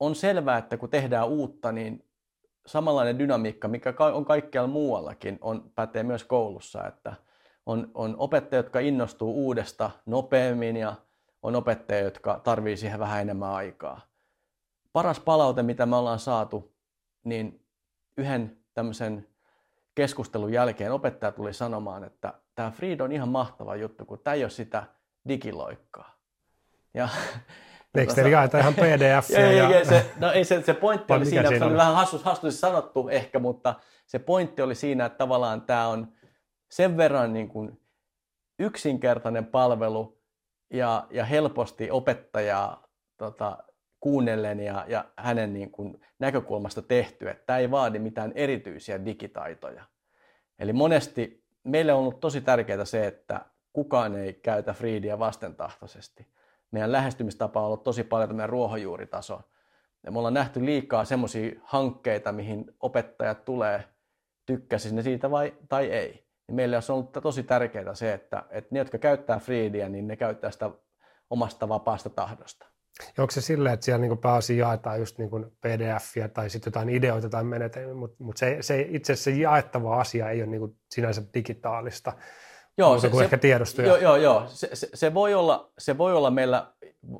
on 0.00 0.14
selvää, 0.14 0.58
että 0.58 0.76
kun 0.76 0.90
tehdään 0.90 1.28
uutta, 1.28 1.72
niin 1.72 2.04
samanlainen 2.66 3.18
dynamiikka, 3.18 3.68
mikä 3.68 3.94
on 4.14 4.24
kaikkialla 4.24 4.68
muuallakin, 4.68 5.38
on, 5.40 5.72
pätee 5.74 6.02
myös 6.02 6.24
koulussa, 6.24 6.86
että 6.86 7.14
on, 7.66 7.90
on 7.94 8.14
opettajia, 8.18 8.58
jotka 8.58 8.80
innostuu 8.80 9.46
uudesta 9.46 9.90
nopeammin 10.06 10.76
ja 10.76 10.94
on 11.46 11.56
opettajia, 11.56 12.04
jotka 12.04 12.40
tarvii 12.44 12.76
siihen 12.76 12.98
vähän 12.98 13.20
enemmän 13.20 13.50
aikaa. 13.50 14.00
Paras 14.92 15.20
palaute, 15.20 15.62
mitä 15.62 15.86
me 15.86 15.96
ollaan 15.96 16.18
saatu, 16.18 16.74
niin 17.24 17.66
yhden 18.16 18.56
tämmöisen 18.74 19.28
keskustelun 19.94 20.52
jälkeen 20.52 20.92
opettaja 20.92 21.32
tuli 21.32 21.54
sanomaan, 21.54 22.04
että 22.04 22.34
tämä 22.54 22.70
Freed 22.70 23.00
on 23.00 23.12
ihan 23.12 23.28
mahtava 23.28 23.76
juttu, 23.76 24.04
kun 24.04 24.18
tämä 24.18 24.34
ei 24.34 24.44
ole 24.44 24.50
sitä 24.50 24.84
digiloikkaa. 25.28 26.16
Ja 26.94 27.08
Eikö 27.94 28.14
teillä 28.14 28.30
jaeta 28.30 28.58
ihan 28.58 28.74
pdf 28.74 29.30
ja, 29.30 29.52
ja, 29.52 29.70
ja, 29.70 29.84
se, 29.84 30.10
no 30.16 30.32
ei 30.32 30.44
se, 30.44 30.62
se 30.62 30.74
pointti 30.74 31.12
oli 31.12 31.26
siinä, 31.26 31.48
siinä 31.48 31.58
se 31.58 31.64
oli 31.64 31.76
vähän 31.76 31.94
hassus, 31.94 32.24
hassusti 32.24 32.60
sanottu 32.60 33.08
ehkä, 33.08 33.38
mutta 33.38 33.74
se 34.06 34.18
pointti 34.18 34.62
oli 34.62 34.74
siinä, 34.74 35.04
että 35.04 35.18
tavallaan 35.18 35.62
tämä 35.62 35.88
on 35.88 36.12
sen 36.70 36.96
verran 36.96 37.32
niin 37.32 37.48
kuin 37.48 37.80
yksinkertainen 38.58 39.46
palvelu 39.46 40.15
ja, 40.70 41.06
ja 41.10 41.24
helposti 41.24 41.90
opettajaa 41.90 42.88
tota, 43.16 43.58
kuunnellen 44.00 44.60
ja, 44.60 44.84
ja 44.88 45.04
hänen 45.16 45.52
niin 45.52 45.70
kuin 45.70 46.00
näkökulmasta 46.18 46.82
tehty, 46.82 47.28
että 47.28 47.42
tämä 47.46 47.58
ei 47.58 47.70
vaadi 47.70 47.98
mitään 47.98 48.32
erityisiä 48.34 49.04
digitaitoja. 49.04 49.84
Eli 50.58 50.72
monesti 50.72 51.44
meille 51.64 51.92
on 51.92 52.00
ollut 52.00 52.20
tosi 52.20 52.40
tärkeää 52.40 52.84
se, 52.84 53.06
että 53.06 53.40
kukaan 53.72 54.14
ei 54.14 54.34
käytä 54.34 54.72
Freedia 54.72 55.18
vastentahtoisesti 55.18 56.36
meidän 56.70 56.92
lähestymistapa 56.92 57.60
on 57.60 57.66
ollut 57.66 57.82
tosi 57.82 58.04
paljon 58.04 58.28
tämmöinen 58.28 58.48
ruohonjuuritaso. 58.48 59.42
Ja 60.02 60.12
me 60.12 60.18
ollaan 60.18 60.34
nähty 60.34 60.64
liikaa 60.64 61.04
semmoisia 61.04 61.60
hankkeita, 61.64 62.32
mihin 62.32 62.74
opettajat 62.80 63.44
tulee, 63.44 63.84
tykkäsi 64.46 64.94
ne 64.94 65.02
siitä 65.02 65.30
vai, 65.30 65.54
tai 65.68 65.86
ei. 65.86 66.25
Ja 66.48 66.54
meille 66.54 66.76
on 66.76 66.82
ollut 66.88 67.12
tosi 67.12 67.42
tärkeää 67.42 67.94
se, 67.94 68.12
että, 68.12 68.44
että 68.50 68.68
ne, 68.72 68.78
jotka 68.78 68.98
käyttää 68.98 69.38
Freedia, 69.38 69.88
niin 69.88 70.06
ne 70.06 70.16
käyttää 70.16 70.50
sitä 70.50 70.70
omasta 71.30 71.68
vapaasta 71.68 72.10
tahdosta. 72.10 72.66
Ja 73.16 73.22
onko 73.22 73.30
se 73.30 73.40
silleen, 73.40 73.74
että 73.74 73.84
siellä 73.84 74.00
niin 74.00 74.18
pääosin 74.18 74.58
jaetaan 74.58 74.98
just 74.98 75.18
niin 75.18 75.30
pdf 75.60 76.32
tai 76.34 76.50
sitten 76.50 76.70
jotain 76.70 76.88
ideoita 76.88 77.28
tai 77.28 77.44
menetelmiä, 77.44 77.94
mutta, 77.94 78.24
mutta 78.24 78.38
se, 78.38 78.56
se, 78.60 78.86
itse 78.90 79.12
asiassa 79.12 79.30
se 79.30 79.36
jaettava 79.36 80.00
asia 80.00 80.30
ei 80.30 80.42
ole 80.42 80.50
niin 80.50 80.78
sinänsä 80.90 81.22
digitaalista, 81.34 82.12
Joo, 82.78 82.98
se, 82.98 83.10
se, 83.16 83.24
ehkä 83.24 83.38
tiedostoja. 83.38 83.88
Joo, 83.88 83.96
joo, 83.96 84.16
joo. 84.16 84.44
Se, 84.48 84.70
se, 84.72 84.88
se, 84.94 85.14
voi 85.14 85.34
olla, 85.34 85.72
se 85.78 85.98
voi 85.98 86.14
olla 86.14 86.30
meillä, 86.30 86.72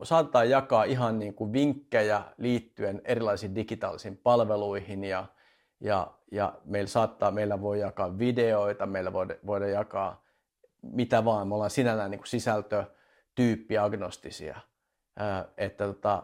saattaa 0.03 0.45
jakaa 0.45 0.85
ihan 0.85 1.19
niin 1.19 1.35
kuin 1.35 1.53
vinkkejä 1.53 2.23
liittyen 2.39 3.03
erilaisiin 3.05 3.55
digitaalisiin 3.55 4.17
palveluihin 4.17 5.05
ja, 5.05 5.27
ja, 5.81 6.16
ja 6.33 6.55
meillä 6.65 6.89
saattaa, 6.89 7.31
meillä 7.31 7.61
voi 7.61 7.81
jakaa 7.81 8.19
videoita, 8.19 8.87
meillä 8.87 9.13
voida, 9.13 9.35
voida 9.47 9.69
jakaa 9.69 10.27
mitä 10.93 11.25
vaan. 11.25 11.49
Me 11.49 11.55
ollaan 11.55 11.71
sinällään 11.71 12.11
niin 12.11 12.19
kuin 12.19 12.29
sisältötyyppiagnostisia. 12.29 14.61
että 15.57 15.87
tota, 15.87 16.23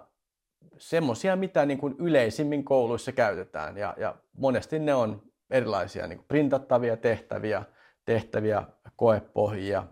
semmoisia, 0.78 1.36
mitä 1.36 1.66
niin 1.66 1.78
kuin 1.78 1.94
yleisimmin 1.98 2.64
kouluissa 2.64 3.12
käytetään 3.12 3.76
ja, 3.76 3.94
ja 3.98 4.16
monesti 4.38 4.78
ne 4.78 4.94
on 4.94 5.22
erilaisia 5.50 6.06
niin 6.06 6.18
kuin 6.18 6.28
printattavia 6.28 6.96
tehtäviä, 6.96 7.62
tehtäviä, 8.04 8.62
koepohjia, 8.96 9.84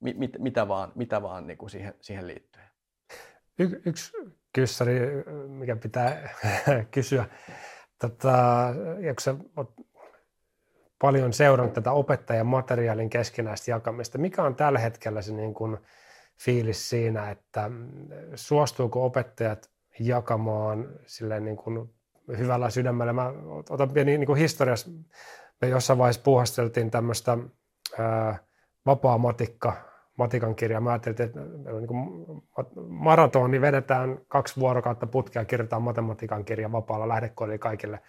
mit, 0.00 0.38
mitä 0.38 0.68
vaan, 0.68 0.92
mitä 0.94 1.22
vaan 1.22 1.46
niin 1.46 1.58
kuin 1.58 1.70
siihen, 1.70 1.94
siihen 2.00 2.26
liittyen. 2.26 2.66
Y- 3.58 3.82
yksi 3.86 4.12
kyssäri, 4.52 5.00
mikä 5.48 5.76
pitää 5.76 6.30
kysyä. 6.94 7.24
Tota, 7.98 8.68
kun 8.96 9.14
sä 9.20 9.34
oot 9.56 9.72
paljon 11.00 11.32
seurannut 11.32 11.74
tätä 11.74 11.92
opettajan 11.92 12.46
materiaalin 12.46 13.10
keskinäistä 13.10 13.70
jakamista, 13.70 14.18
mikä 14.18 14.42
on 14.42 14.54
tällä 14.54 14.78
hetkellä 14.78 15.22
se 15.22 15.32
niin 15.32 15.54
kuin 15.54 15.78
fiilis 16.44 16.88
siinä, 16.88 17.30
että 17.30 17.70
suostuuko 18.34 19.04
opettajat 19.04 19.70
jakamaan 20.00 20.88
silleen 21.06 21.44
niin 21.44 21.56
kuin 21.56 21.94
hyvällä 22.38 22.70
sydämellä. 22.70 23.12
Mä 23.12 23.32
otan 23.70 23.90
pieni 23.90 24.18
niin 24.18 24.26
kuin 24.26 24.38
historiassa, 24.38 24.90
me 25.60 25.68
jossain 25.68 25.98
vaiheessa 25.98 26.22
puhasteltiin 26.22 26.90
tämmöistä 26.90 27.38
vapaa 28.86 29.18
matikka, 29.18 29.72
matikan 30.16 30.54
kirjaa. 30.54 30.80
Mä 30.80 30.90
ajattelin, 30.90 31.22
että 31.22 31.40
niin 31.40 32.34
maratoni 32.88 33.60
vedetään 33.60 34.18
kaksi 34.28 34.60
vuorokautta 34.60 35.06
putkea, 35.06 35.44
kirjoitetaan 35.44 35.82
matematiikan 35.82 36.44
kirja 36.44 36.72
vapaalla 36.72 37.08
lähdekoodilla 37.08 37.58
kaikille 37.58 38.00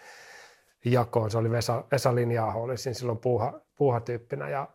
jakoon. 0.86 1.32
Se 1.32 1.38
oli 1.38 1.52
Vesa, 1.52 1.84
Vesa 1.92 2.16
Linjaaho, 2.16 2.64
oli 2.64 2.78
siinä 2.78 2.94
silloin 2.94 3.18
puuha, 3.18 3.62
puuhatyyppinä 3.78 4.50
ja, 4.50 4.68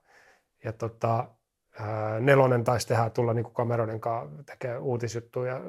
ja 0.65 0.73
tota, 0.73 1.29
nelonen 2.21 2.65
taisi 2.65 2.89
tehdä 2.89 3.11
tulla 3.11 3.35
niin 3.35 3.45
kuin 3.45 3.55
kameroiden 3.55 4.01
kanssa 4.01 4.45
tekee 4.45 4.79
uutisjuttuja 4.79 5.53
ja 5.53 5.61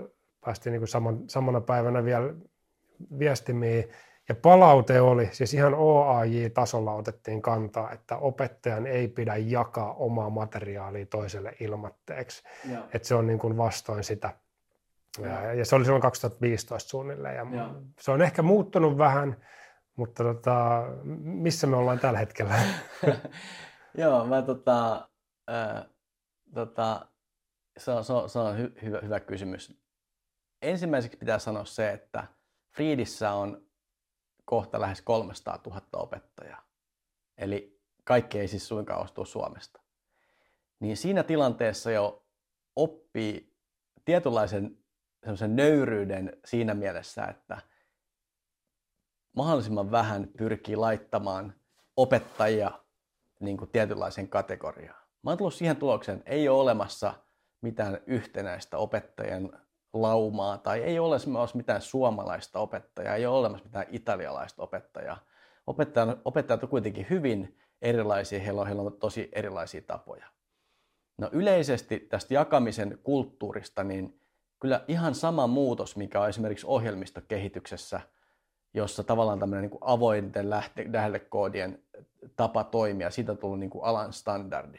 päästiin 0.45 0.73
niin 0.73 0.87
saman, 0.87 1.19
samana 1.29 1.61
päivänä 1.61 2.05
vielä 2.05 2.33
viestimiin. 3.19 3.89
Ja 4.29 4.35
palaute 4.35 5.01
oli, 5.01 5.29
siis 5.31 5.53
ihan 5.53 5.73
OAJ-tasolla 5.73 6.93
otettiin 6.93 7.41
kantaa, 7.41 7.91
että 7.91 8.17
opettajan 8.17 8.87
ei 8.87 9.07
pidä 9.07 9.35
jakaa 9.35 9.93
omaa 9.93 10.29
materiaalia 10.29 11.05
toiselle 11.05 11.55
ilmatteeksi. 11.59 12.43
Että 12.93 13.07
se 13.07 13.15
on 13.15 13.27
niin 13.27 13.39
kuin 13.39 13.57
vastoin 13.57 14.03
sitä. 14.03 14.33
Ja, 15.19 15.53
ja 15.53 15.65
se 15.65 15.75
oli 15.75 15.83
silloin 15.83 16.01
2015 16.01 16.89
suunnilleen. 16.89 17.35
Ja 17.35 17.47
ja. 17.57 17.73
Se 17.99 18.11
on 18.11 18.21
ehkä 18.21 18.41
muuttunut 18.41 18.97
vähän, 18.97 19.37
mutta 19.95 20.23
tota, 20.23 20.83
missä 21.23 21.67
me 21.67 21.75
ollaan 21.75 21.99
tällä 21.99 22.19
hetkellä? 22.19 22.55
Joo, 23.97 24.25
mä 24.25 24.41
tota, 24.41 25.07
äh, 25.49 25.85
tota, 26.53 27.05
se 27.77 27.91
on, 27.91 28.03
se 28.03 28.13
on, 28.13 28.29
se 28.29 28.39
on 28.39 28.57
hy, 28.57 28.75
hyvä, 28.81 28.99
hyvä 29.03 29.19
kysymys. 29.19 29.79
Ensimmäiseksi 30.61 31.17
pitää 31.17 31.39
sanoa 31.39 31.65
se, 31.65 31.91
että 31.91 32.23
Friidissä 32.75 33.31
on 33.31 33.61
kohta 34.45 34.81
lähes 34.81 35.01
300 35.01 35.59
000 35.65 35.81
opettajaa. 35.93 36.67
Eli 37.37 37.81
kaikki 38.03 38.39
ei 38.39 38.47
siis 38.47 38.67
suinkaan 38.67 39.01
ostu 39.01 39.25
Suomesta. 39.25 39.81
Niin 40.79 40.97
siinä 40.97 41.23
tilanteessa 41.23 41.91
jo 41.91 42.25
oppii 42.75 43.55
tietynlaisen 44.05 44.77
semmoisen 45.23 45.55
nöyryyden 45.55 46.37
siinä 46.45 46.73
mielessä, 46.73 47.25
että 47.25 47.61
mahdollisimman 49.35 49.91
vähän 49.91 50.27
pyrkii 50.37 50.75
laittamaan 50.75 51.53
opettajia 51.97 52.71
niin 53.39 53.57
kuin 53.57 53.69
tietynlaisen 53.71 54.29
kategoriaan. 54.29 55.03
Mä 55.23 55.31
oon 55.31 55.37
tullut 55.37 55.53
siihen 55.53 55.77
tulokseen, 55.77 56.17
että 56.17 56.31
ei 56.31 56.49
ole 56.49 56.61
olemassa 56.61 57.13
mitään 57.61 57.99
yhtenäistä 58.07 58.77
opettajien 58.77 59.59
laumaa 59.93 60.57
tai 60.57 60.79
ei 60.79 60.99
ole 60.99 61.07
olemassa 61.07 61.57
mitään 61.57 61.81
suomalaista 61.81 62.59
opettajaa, 62.59 63.15
ei 63.15 63.25
ole 63.25 63.37
olemassa 63.37 63.65
mitään 63.65 63.85
italialaista 63.89 64.63
opettajaa. 64.63 65.19
Opettajat, 65.67 66.19
opettajat 66.25 66.63
on 66.63 66.69
kuitenkin 66.69 67.07
hyvin 67.09 67.57
erilaisia, 67.81 68.39
heillä 68.39 68.61
on, 68.61 68.67
heillä 68.67 68.81
on 68.81 68.97
tosi 68.99 69.29
erilaisia 69.31 69.81
tapoja. 69.81 70.25
No 71.17 71.29
yleisesti 71.31 71.99
tästä 71.99 72.33
jakamisen 72.33 72.99
kulttuurista, 73.03 73.83
niin 73.83 74.19
kyllä 74.59 74.83
ihan 74.87 75.15
sama 75.15 75.47
muutos, 75.47 75.95
mikä 75.95 76.21
on 76.21 76.29
esimerkiksi 76.29 76.67
ohjelmistokehityksessä, 76.67 78.01
jossa 78.73 79.03
tavallaan 79.03 79.39
tämmöinen 79.39 79.69
niin 79.69 79.79
avointen 79.81 80.49
lähdekoodien 80.91 81.83
tapa 82.35 82.63
toimia, 82.63 83.11
siitä 83.11 83.31
on 83.31 83.37
tullut 83.37 83.59
niin 83.59 83.69
kuin 83.69 83.83
alan 83.85 84.13
standardi. 84.13 84.77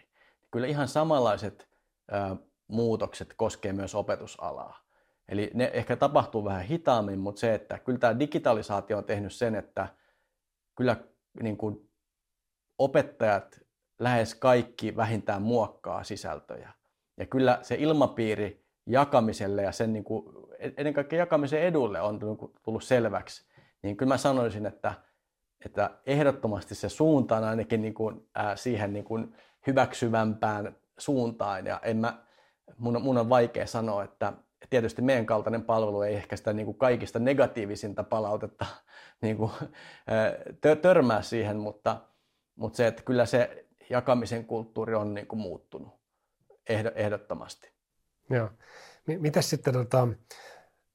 Kyllä 0.50 0.66
ihan 0.66 0.88
samanlaiset 0.88 1.68
ää, 2.11 2.37
muutokset 2.68 3.35
koskee 3.37 3.72
myös 3.72 3.94
opetusalaa. 3.94 4.84
Eli 5.28 5.50
ne 5.54 5.70
ehkä 5.74 5.96
tapahtuu 5.96 6.44
vähän 6.44 6.62
hitaammin, 6.62 7.18
mutta 7.18 7.40
se, 7.40 7.54
että 7.54 7.78
kyllä 7.78 7.98
tämä 7.98 8.18
digitalisaatio 8.18 8.98
on 8.98 9.04
tehnyt 9.04 9.32
sen, 9.32 9.54
että 9.54 9.88
kyllä 10.76 10.96
niin 11.42 11.56
kuin 11.56 11.90
opettajat 12.78 13.60
lähes 13.98 14.34
kaikki 14.34 14.96
vähintään 14.96 15.42
muokkaa 15.42 16.04
sisältöjä. 16.04 16.70
Ja 17.16 17.26
kyllä 17.26 17.58
se 17.62 17.74
ilmapiiri 17.74 18.64
jakamiselle 18.87 19.62
ja 19.62 19.72
sen 19.72 19.92
niin 19.92 20.04
kuin, 20.04 20.24
ennen 20.76 20.94
kaikkea 20.94 21.18
jakamisen 21.18 21.62
edulle 21.62 22.00
on 22.00 22.18
tullut 22.62 22.84
selväksi. 22.84 23.46
Niin 23.82 23.96
kyllä 23.96 24.14
mä 24.14 24.16
sanoisin, 24.16 24.66
että, 24.66 24.94
että 25.64 25.90
ehdottomasti 26.06 26.74
se 26.74 26.88
suunta 26.88 27.37
on 27.37 27.44
ainakin 27.44 27.82
niin 27.82 27.94
kuin, 27.94 28.28
ää, 28.34 28.56
siihen 28.56 28.92
niin 28.92 29.04
kuin 29.04 29.37
hyväksyvämpään 29.66 30.76
suuntaan. 30.98 31.66
Ja 31.66 31.80
en 31.82 31.96
mä, 31.96 32.24
mun, 32.78 33.02
mun 33.02 33.18
on 33.18 33.28
vaikea 33.28 33.66
sanoa, 33.66 34.04
että 34.04 34.32
tietysti 34.70 35.03
meidän 35.03 35.27
kaltainen 35.27 35.62
palvelu 35.62 36.03
ei 36.03 36.14
ehkä 36.14 36.37
sitä 36.37 36.53
niin 36.53 36.66
kuin 36.66 36.79
kaikista 36.79 37.18
negatiivisinta 37.18 38.05
palautetta 38.05 38.66
niin 39.22 39.37
kuin, 39.37 39.50
törmää 40.83 41.22
siihen, 41.22 41.57
mutta, 41.57 42.00
mutta 42.57 42.77
se, 42.77 42.87
että 42.87 43.03
kyllä 43.03 43.27
se 43.27 43.66
jakamisen 43.90 44.44
kulttuuri 44.44 44.94
on 44.94 45.14
niin 45.14 45.27
kuin 45.27 45.40
muuttunut 45.40 45.92
ehdottomasti. 46.94 47.72
Joo. 48.31 48.50
Mitäs 49.07 49.50
sitten, 49.50 49.74
tota, 49.74 50.09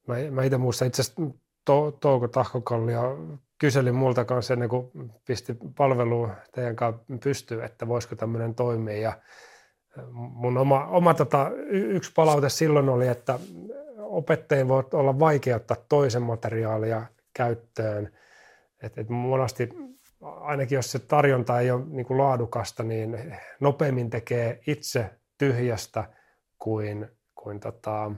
mä, 0.07 0.15
mä 0.31 0.43
itse 0.43 0.57
muussa 0.57 0.85
itse 0.85 1.01
asiassa 1.01 1.21
to, 1.65 1.91
Touko 1.91 2.27
Tahkokallio 2.27 3.17
kyselin 3.57 3.95
multa 3.95 4.25
kanssa 4.25 4.53
ennen 4.53 4.69
kuin 4.69 4.91
pisti 5.25 5.57
palvelu 5.77 6.29
teidän 6.51 6.75
kanssa 6.75 7.01
pystyyn, 7.23 7.63
että 7.63 7.87
voisiko 7.87 8.15
tämmöinen 8.15 8.55
toimia 8.55 8.97
ja 8.97 9.13
mun 10.13 10.57
oma, 10.57 10.85
oma 10.85 11.13
tota, 11.13 11.51
yksi 11.69 12.11
palaute 12.15 12.49
silloin 12.49 12.89
oli, 12.89 13.07
että 13.07 13.39
opettajien 14.19 14.67
voi 14.67 14.83
olla 14.93 15.19
vaikea 15.19 15.55
ottaa 15.55 15.77
toisen 15.89 16.21
materiaalia 16.21 17.05
käyttöön. 17.33 18.13
Et, 18.83 18.97
et 18.97 19.09
monasti, 19.09 19.69
ainakin 20.21 20.75
jos 20.75 20.91
se 20.91 20.99
tarjonta 20.99 21.59
ei 21.59 21.71
ole 21.71 21.85
niin 21.87 22.05
kuin 22.05 22.17
laadukasta, 22.17 22.83
niin 22.83 23.35
nopeammin 23.59 24.09
tekee 24.09 24.59
itse 24.67 25.09
tyhjästä 25.37 26.03
kuin, 26.57 27.07
kuin 27.35 27.59
tota, 27.59 28.11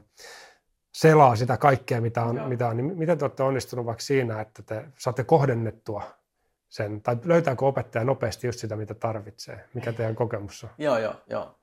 selaa 0.94 1.36
sitä 1.36 1.58
kaikkea, 1.58 2.02
mitä 2.02 2.24
on. 2.24 2.50
Mitä 2.50 2.68
on. 2.68 2.78
Niin 2.78 2.98
miten 2.98 3.18
te 3.18 3.26
olette 3.26 3.44
onnistunut 3.44 3.86
vaikka 3.86 4.04
siinä, 4.04 4.42
että 4.42 4.64
te 4.64 4.86
saatte 4.98 5.24
kohdennettua 5.24 6.04
sen, 6.70 7.02
tai 7.02 7.18
löytääkö 7.26 7.66
opettaja 7.66 8.06
nopeasti 8.06 8.48
just 8.48 8.60
sitä, 8.60 8.76
mitä 8.76 8.94
tarvitsee? 8.94 9.66
Mikä 9.74 9.94
teidän 9.94 10.16
kokemus 10.16 10.64
on? 10.64 10.70
Joo, 10.78 10.98
joo, 10.98 11.14
joo. 11.30 11.56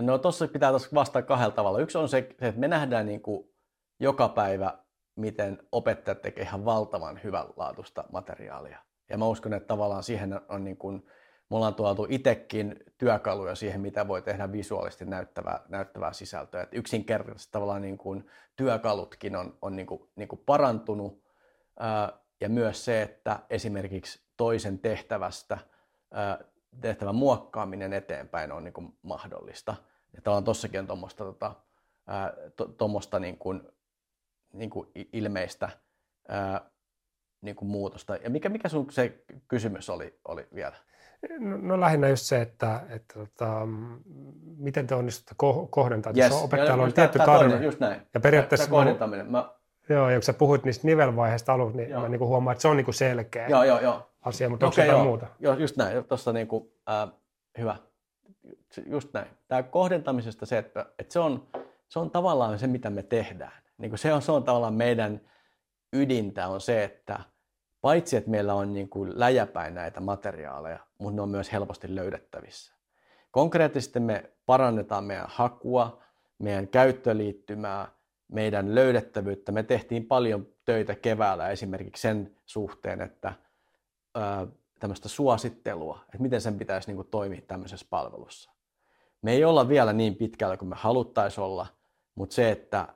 No 0.00 0.18
tuossa 0.18 0.48
pitää 0.48 0.70
tuossa 0.70 0.88
vastata 0.94 1.26
kahdella 1.26 1.54
tavalla. 1.54 1.78
Yksi 1.78 1.98
on 1.98 2.08
se, 2.08 2.18
että 2.18 2.60
me 2.60 2.68
nähdään 2.68 3.06
niin 3.06 3.22
kuin 3.22 3.53
joka 4.00 4.28
päivä, 4.28 4.78
miten 5.16 5.62
opettajat 5.72 6.22
tekee 6.22 6.44
ihan 6.44 6.64
valtavan 6.64 7.20
hyvänlaatuista 7.24 8.04
materiaalia. 8.12 8.78
Ja 9.10 9.18
mä 9.18 9.26
uskon, 9.26 9.52
että 9.52 9.66
tavallaan 9.66 10.02
siihen 10.02 10.40
on 10.48 10.64
niin 10.64 10.76
kuin, 10.76 11.06
me 11.50 11.56
ollaan 11.56 11.74
tuotu 11.74 12.06
itsekin 12.08 12.76
työkaluja 12.98 13.54
siihen, 13.54 13.80
mitä 13.80 14.08
voi 14.08 14.22
tehdä 14.22 14.52
visuaalisesti 14.52 15.04
näyttävää, 15.04 15.60
näyttävää 15.68 16.12
sisältöä. 16.12 16.62
Et 16.62 16.68
yksinkertaisesti 16.72 17.52
tavallaan 17.52 17.82
niin 17.82 17.98
kuin 17.98 18.26
työkalutkin 18.56 19.36
on, 19.36 19.58
on 19.62 19.76
niin 19.76 19.86
kuin, 19.86 20.08
niin 20.16 20.28
kuin 20.28 20.42
parantunut. 20.46 21.24
Ää, 21.78 22.12
ja 22.40 22.48
myös 22.48 22.84
se, 22.84 23.02
että 23.02 23.38
esimerkiksi 23.50 24.20
toisen 24.36 24.78
tehtävästä 24.78 25.58
ää, 26.12 26.38
tehtävän 26.80 27.14
muokkaaminen 27.14 27.92
eteenpäin 27.92 28.52
on 28.52 28.64
niin 28.64 28.74
kuin 28.74 28.98
mahdollista. 29.02 29.74
Ja 30.12 30.22
tavallaan 30.22 30.44
tossakin 30.44 30.80
on 30.80 30.86
tuommoista 30.86 31.24
tota, 31.24 31.54
to, 32.56 33.18
niin 33.20 33.38
niin 34.54 34.70
kuin 34.70 34.88
ilmeistä 35.12 35.68
ää, 36.28 36.70
niin 37.40 37.56
kuin 37.56 37.68
muutosta. 37.68 38.16
Ja 38.16 38.30
mikä, 38.30 38.48
mikä 38.48 38.68
sun 38.68 38.86
se 38.90 39.24
kysymys 39.48 39.90
oli, 39.90 40.18
oli 40.28 40.46
vielä? 40.54 40.76
No, 41.38 41.56
no 41.56 41.80
lähinnä 41.80 42.08
just 42.08 42.22
se, 42.22 42.40
että, 42.40 42.80
että 42.88 43.14
tota, 43.14 43.68
miten 44.56 44.86
te 44.86 44.94
onnistutte 44.94 45.34
ko- 45.42 45.68
kohdentamaan. 45.70 46.18
Yes. 46.18 46.42
Opettajalla 46.42 46.84
on 46.84 46.92
tietty 46.92 47.18
tarve. 47.18 47.64
Just 47.64 47.80
näin. 47.80 48.02
Ja 48.14 48.20
periaatteessa... 48.20 48.66
Tämä 48.66 48.76
kohdentaminen. 48.76 49.30
Mä... 49.30 49.54
Joo, 49.88 50.10
ja 50.10 50.16
kun 50.16 50.22
sä 50.22 50.32
puhuit 50.32 50.64
niistä 50.64 50.86
nivelvaiheista 50.86 51.52
alussa, 51.52 51.76
niin 51.76 51.90
joo. 51.90 52.02
mä 52.02 52.08
niin 52.08 52.18
kuin 52.18 52.28
huomaan, 52.28 52.52
että 52.52 52.62
se 52.62 52.68
on 52.68 52.76
niin 52.76 52.84
kuin 52.84 52.94
selkeä 52.94 53.48
joo, 53.48 53.64
joo, 53.64 53.80
joo. 53.80 54.10
asia, 54.20 54.48
mutta 54.48 54.66
okay, 54.66 54.82
onko 54.82 54.92
jotain 54.92 55.08
muuta? 55.08 55.26
Joo, 55.38 55.54
just 55.54 55.76
näin. 55.76 56.04
Tuossa 56.04 56.32
niin 56.32 56.46
kuin, 56.46 56.72
äh, 56.90 57.08
hyvä. 57.58 57.76
Just 58.86 59.08
näin. 59.12 59.26
Tämä 59.48 59.62
kohdentamisesta 59.62 60.46
se, 60.46 60.58
että, 60.58 60.86
että 60.98 61.12
se, 61.12 61.18
on, 61.18 61.46
se 61.88 61.98
on 61.98 62.10
tavallaan 62.10 62.58
se, 62.58 62.66
mitä 62.66 62.90
me 62.90 63.02
tehdään. 63.02 63.63
Niin 63.78 63.90
kuin 63.90 63.98
se, 63.98 64.12
on, 64.12 64.22
se 64.22 64.32
on 64.32 64.44
tavallaan 64.44 64.74
meidän 64.74 65.20
ydintä 65.92 66.48
on 66.48 66.60
se, 66.60 66.84
että 66.84 67.20
paitsi 67.80 68.16
että 68.16 68.30
meillä 68.30 68.54
on 68.54 68.72
niin 68.72 68.88
kuin 68.88 69.20
läjäpäin 69.20 69.74
näitä 69.74 70.00
materiaaleja, 70.00 70.78
mutta 70.98 71.16
ne 71.16 71.22
on 71.22 71.28
myös 71.28 71.52
helposti 71.52 71.94
löydettävissä. 71.94 72.74
Konkreettisesti 73.30 74.00
me 74.00 74.30
parannetaan 74.46 75.04
meidän 75.04 75.26
hakua, 75.28 76.02
meidän 76.38 76.68
käyttöliittymää, 76.68 77.88
meidän 78.28 78.74
löydettävyyttä. 78.74 79.52
Me 79.52 79.62
tehtiin 79.62 80.06
paljon 80.06 80.46
töitä 80.64 80.94
keväällä 80.94 81.48
esimerkiksi 81.48 82.02
sen 82.02 82.36
suhteen, 82.46 83.00
että 83.00 83.32
ää, 84.14 84.46
tämmöistä 84.80 85.08
suosittelua, 85.08 85.98
että 86.04 86.18
miten 86.18 86.40
sen 86.40 86.58
pitäisi 86.58 86.88
niin 86.88 86.96
kuin, 86.96 87.08
toimia 87.08 87.40
tämmöisessä 87.46 87.86
palvelussa. 87.90 88.50
Me 89.22 89.32
ei 89.32 89.44
olla 89.44 89.68
vielä 89.68 89.92
niin 89.92 90.16
pitkällä 90.16 90.56
kuin 90.56 90.68
me 90.68 90.76
haluttaisiin 90.78 91.44
olla, 91.44 91.66
mutta 92.14 92.34
se, 92.34 92.50
että 92.50 92.88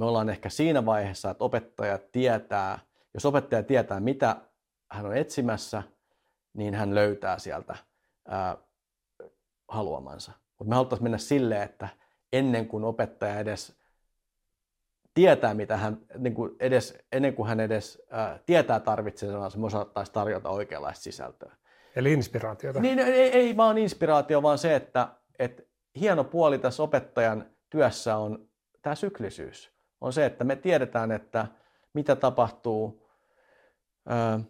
me 0.00 0.06
ollaan 0.06 0.28
ehkä 0.28 0.48
siinä 0.48 0.86
vaiheessa, 0.86 1.30
että 1.30 1.44
opettaja 1.44 1.98
tietää, 2.12 2.78
jos 3.14 3.26
opettaja 3.26 3.62
tietää, 3.62 4.00
mitä 4.00 4.36
hän 4.90 5.06
on 5.06 5.16
etsimässä, 5.16 5.82
niin 6.54 6.74
hän 6.74 6.94
löytää 6.94 7.38
sieltä 7.38 7.76
ää, 8.28 8.56
haluamansa. 9.68 10.32
Mutta 10.58 10.68
me 10.68 10.74
haluttaisiin 10.74 11.04
mennä 11.04 11.18
silleen, 11.18 11.62
että 11.62 11.88
ennen 12.32 12.68
kuin 12.68 12.84
opettaja 12.84 13.38
edes 13.38 13.76
tietää, 15.14 15.54
mitä 15.54 15.76
hän, 15.76 15.98
niin 16.18 16.34
kuin 16.34 16.56
edes, 16.60 16.98
ennen 17.12 17.34
kuin 17.34 17.48
hän 17.48 17.60
edes 17.60 18.02
ää, 18.10 18.38
tietää 18.46 18.80
tarvitsevansa, 18.80 19.58
me 19.58 19.66
osattaisiin 19.66 20.14
tarjota 20.14 20.48
oikeanlaista 20.48 21.02
sisältöä. 21.02 21.56
Eli 21.96 22.12
inspiraatiota. 22.12 22.80
Niin, 22.80 22.98
ei, 22.98 23.30
ei 23.30 23.56
vaan 23.56 23.78
inspiraatio, 23.78 24.42
vaan 24.42 24.58
se, 24.58 24.76
että, 24.76 25.08
että 25.38 25.62
hieno 26.00 26.24
puoli 26.24 26.58
tässä 26.58 26.82
opettajan 26.82 27.50
työssä 27.70 28.16
on 28.16 28.48
tämä 28.82 28.94
syklisyys. 28.94 29.79
On 30.00 30.12
se, 30.12 30.26
että 30.26 30.44
me 30.44 30.56
tiedetään, 30.56 31.12
että 31.12 31.46
mitä 31.94 32.16
tapahtuu. 32.16 33.06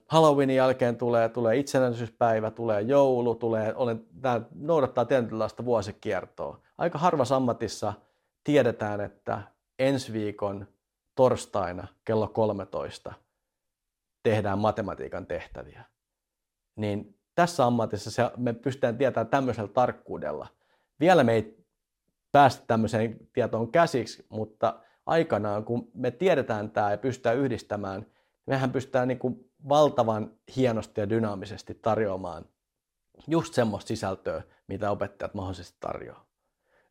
Halloweenin 0.08 0.56
jälkeen 0.56 0.96
tulee, 0.96 1.28
tulee 1.28 1.56
itsenäisyyspäivä, 1.56 2.50
tulee 2.50 2.80
joulu, 2.80 3.34
tulee, 3.34 3.74
olen, 3.74 4.06
tämä 4.22 4.40
noudattaa 4.54 5.04
tietynlaista 5.04 5.64
vuosikiertoa. 5.64 6.60
Aika 6.78 6.98
harvassa 6.98 7.36
ammatissa 7.36 7.92
tiedetään, 8.44 9.00
että 9.00 9.42
ensi 9.78 10.12
viikon 10.12 10.66
torstaina 11.14 11.86
kello 12.04 12.28
13 12.28 13.12
tehdään 14.22 14.58
matematiikan 14.58 15.26
tehtäviä. 15.26 15.84
Niin 16.76 17.18
tässä 17.34 17.66
ammatissa 17.66 18.10
se, 18.10 18.30
me 18.36 18.52
pystytään 18.52 18.98
tietämään 18.98 19.28
tämmöisellä 19.28 19.68
tarkkuudella. 19.68 20.46
Vielä 21.00 21.24
me 21.24 21.32
ei 21.32 21.64
päästä 22.32 22.64
tämmöiseen 22.66 23.18
tietoon 23.32 23.72
käsiksi, 23.72 24.26
mutta 24.28 24.80
aikanaan, 25.10 25.64
kun 25.64 25.90
me 25.94 26.10
tiedetään 26.10 26.70
tämä 26.70 26.90
ja 26.90 26.98
pystytään 26.98 27.36
yhdistämään, 27.36 28.06
mehän 28.46 28.72
pystytään 28.72 29.08
niin 29.08 29.18
kuin 29.18 29.50
valtavan 29.68 30.30
hienosti 30.56 31.00
ja 31.00 31.08
dynaamisesti 31.08 31.74
tarjoamaan 31.74 32.44
just 33.26 33.54
semmoista 33.54 33.88
sisältöä, 33.88 34.42
mitä 34.66 34.90
opettajat 34.90 35.34
mahdollisesti 35.34 35.76
tarjoaa. 35.80 36.26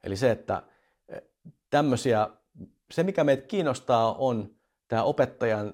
Eli 0.04 0.16
se, 0.16 0.32
että 0.32 0.64
e, 1.10 1.18
tämmöisiä, 1.70 2.30
se 2.92 3.04
mikä 3.04 3.24
meitä 3.24 3.48
kiinnostaa 3.48 4.14
on 4.14 4.56
tämä 4.88 5.04
opettajan 5.04 5.74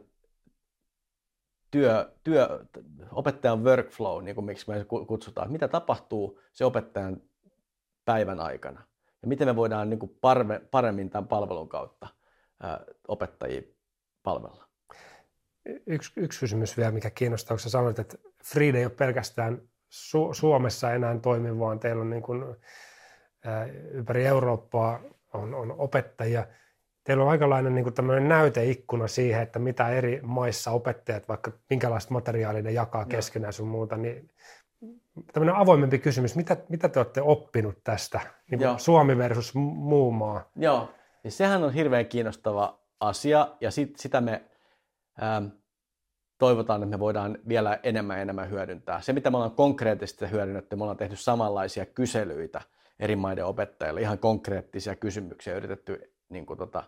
työ, 1.71 2.11
työ, 2.23 2.65
opettajan 3.11 3.63
workflow, 3.63 4.23
niin 4.23 4.35
kuin 4.35 4.45
miksi 4.45 4.69
me 4.69 4.85
kutsutaan, 5.07 5.51
mitä 5.51 5.67
tapahtuu 5.67 6.39
se 6.53 6.65
opettajan 6.65 7.21
päivän 8.05 8.39
aikana 8.39 8.81
ja 9.21 9.27
miten 9.27 9.47
me 9.47 9.55
voidaan 9.55 9.89
niin 9.89 9.99
kuin 9.99 10.17
parve, 10.21 10.59
paremmin 10.71 11.09
tämän 11.09 11.27
palvelun 11.27 11.69
kautta 11.69 12.07
opettajia 13.07 13.61
palvella. 14.23 14.65
Yksi, 15.85 16.11
yksi 16.15 16.39
kysymys 16.39 16.77
vielä, 16.77 16.91
mikä 16.91 17.09
kiinnostaa, 17.09 17.55
kun 17.55 17.59
sä 17.59 17.69
sanoit, 17.69 17.99
että 17.99 18.17
Frida 18.43 18.77
ei 18.77 18.85
ole 18.85 18.93
pelkästään 18.93 19.61
Su- 19.89 20.33
Suomessa 20.33 20.93
enää 20.93 21.19
toimiva, 21.19 21.59
vaan 21.59 21.79
teillä 21.79 22.01
on 22.01 22.09
niin 22.09 22.21
kuin, 22.23 22.55
ää, 23.45 23.65
ympäri 23.91 24.25
Eurooppaa 24.25 24.99
on, 25.33 25.53
on 25.53 25.75
opettajia. 25.77 26.47
Teillä 27.03 27.23
on 27.23 27.29
aikalainen 27.29 27.75
niin 27.75 27.83
kuin 27.83 27.93
tämmöinen 27.93 28.29
näyteikkuna 28.29 29.07
siihen, 29.07 29.41
että 29.41 29.59
mitä 29.59 29.89
eri 29.89 30.19
maissa 30.23 30.71
opettajat, 30.71 31.27
vaikka 31.27 31.51
minkälaista 31.69 32.13
materiaalia 32.13 32.61
ne 32.61 32.71
jakaa 32.71 33.05
keskenään 33.05 33.53
sun 33.53 33.67
muuta, 33.67 33.97
niin 33.97 34.29
tämmöinen 35.33 35.55
avoimempi 35.55 35.99
kysymys. 35.99 36.35
Mitä, 36.35 36.57
mitä 36.69 36.89
te 36.89 36.99
olette 36.99 37.21
oppinut 37.21 37.83
tästä, 37.83 38.19
niin 38.51 38.59
Suomi 38.77 39.17
versus 39.17 39.55
muu 39.55 40.11
maa? 40.11 40.49
Joo, 40.55 40.89
niin 41.25 41.31
sehän 41.31 41.63
on 41.63 41.73
hirveän 41.73 42.05
kiinnostava 42.05 42.79
asia 42.99 43.47
ja 43.61 43.71
sit, 43.71 43.95
sitä 43.99 44.21
me 44.21 44.45
ähm, 45.23 45.45
toivotaan, 46.37 46.83
että 46.83 46.95
me 46.95 46.99
voidaan 46.99 47.37
vielä 47.47 47.79
enemmän 47.83 48.17
ja 48.17 48.21
enemmän 48.21 48.49
hyödyntää. 48.49 49.01
Se, 49.01 49.13
mitä 49.13 49.29
me 49.29 49.37
ollaan 49.37 49.55
konkreettisesti 49.55 50.31
hyödynnetty, 50.31 50.75
me 50.75 50.83
ollaan 50.83 50.97
tehty 50.97 51.15
samanlaisia 51.15 51.85
kyselyitä 51.85 52.61
eri 52.99 53.15
maiden 53.15 53.45
opettajille, 53.45 54.01
ihan 54.01 54.19
konkreettisia 54.19 54.95
kysymyksiä, 54.95 55.55
yritetty 55.55 56.13
niin 56.29 56.45
kuin, 56.45 56.57
tota, 56.57 56.83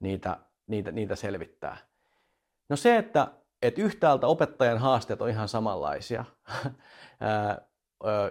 niitä, 0.00 0.36
niitä, 0.66 0.92
niitä 0.92 1.16
selvittää. 1.16 1.76
No 2.68 2.76
se, 2.76 2.96
että, 2.96 3.28
että 3.62 3.82
yhtäältä 3.82 4.26
opettajan 4.26 4.78
haasteet 4.78 5.22
on 5.22 5.28
ihan 5.28 5.48
samanlaisia, 5.48 6.24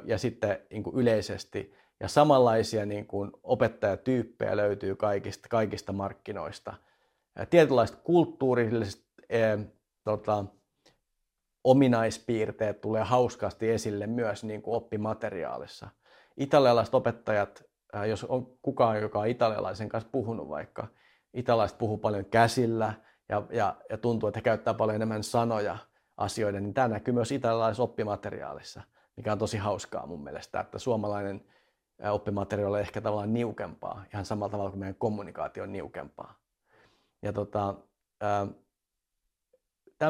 ja 0.06 0.18
sitten 0.18 0.60
niin 0.70 0.84
kuin 0.84 0.96
yleisesti. 0.96 1.81
Ja 2.02 2.08
samanlaisia 2.08 2.86
niin 2.86 3.08
kuin 3.08 3.32
opettajatyyppejä 3.44 4.58
löytyy 4.58 4.96
kaikista, 4.96 5.50
kaikista 5.50 5.94
markkinoista. 5.94 6.74
Tietynlaiset 7.50 7.96
kulttuurilliset 8.04 9.02
eh, 9.30 9.60
tota, 10.04 10.46
ominaispiirteet 11.64 12.82
tulee 12.82 13.04
hauskasti 13.04 13.70
esille 13.70 14.08
myös 14.08 14.44
niin 14.44 14.62
kuin 14.62 14.76
oppimateriaalissa. 14.76 15.90
Italialaiset 16.38 16.96
opettajat, 16.96 17.64
jos 18.08 18.24
on 18.24 18.58
kukaan, 18.62 19.02
joka 19.02 19.20
on 19.20 19.28
italialaisen 19.28 19.90
kanssa 19.90 20.10
puhunut 20.12 20.50
vaikka, 20.50 20.88
italialaiset 21.34 21.78
puhuu 21.78 21.98
paljon 21.98 22.26
käsillä 22.26 22.94
ja, 23.30 23.44
ja, 23.50 23.76
ja 23.90 23.98
tuntuu, 23.98 24.30
että 24.30 24.38
he 24.38 24.42
käyttää 24.42 24.74
paljon 24.74 24.96
enemmän 24.96 25.24
sanoja 25.24 25.78
asioiden, 26.18 26.64
niin 26.64 26.74
tämä 26.74 26.88
näkyy 26.88 27.14
myös 27.14 27.32
italialaisessa 27.32 27.84
oppimateriaalissa 27.84 28.82
mikä 29.16 29.32
on 29.32 29.38
tosi 29.38 29.58
hauskaa 29.58 30.06
mun 30.06 30.24
mielestä, 30.24 30.60
että 30.60 30.80
suomalainen 30.80 31.46
oppimateriaali 32.10 32.76
on 32.76 32.82
ehkä 32.82 33.02
tavallaan 33.02 33.34
niukempaa, 33.34 34.06
ihan 34.14 34.26
samalla 34.26 34.52
tavalla 34.52 34.70
kuin 34.70 34.80
meidän 34.80 34.96
kommunikaatio 34.96 35.64
on 35.64 35.72
niukempaa. 35.72 36.36
Ja 37.22 37.34
tota, 37.34 37.76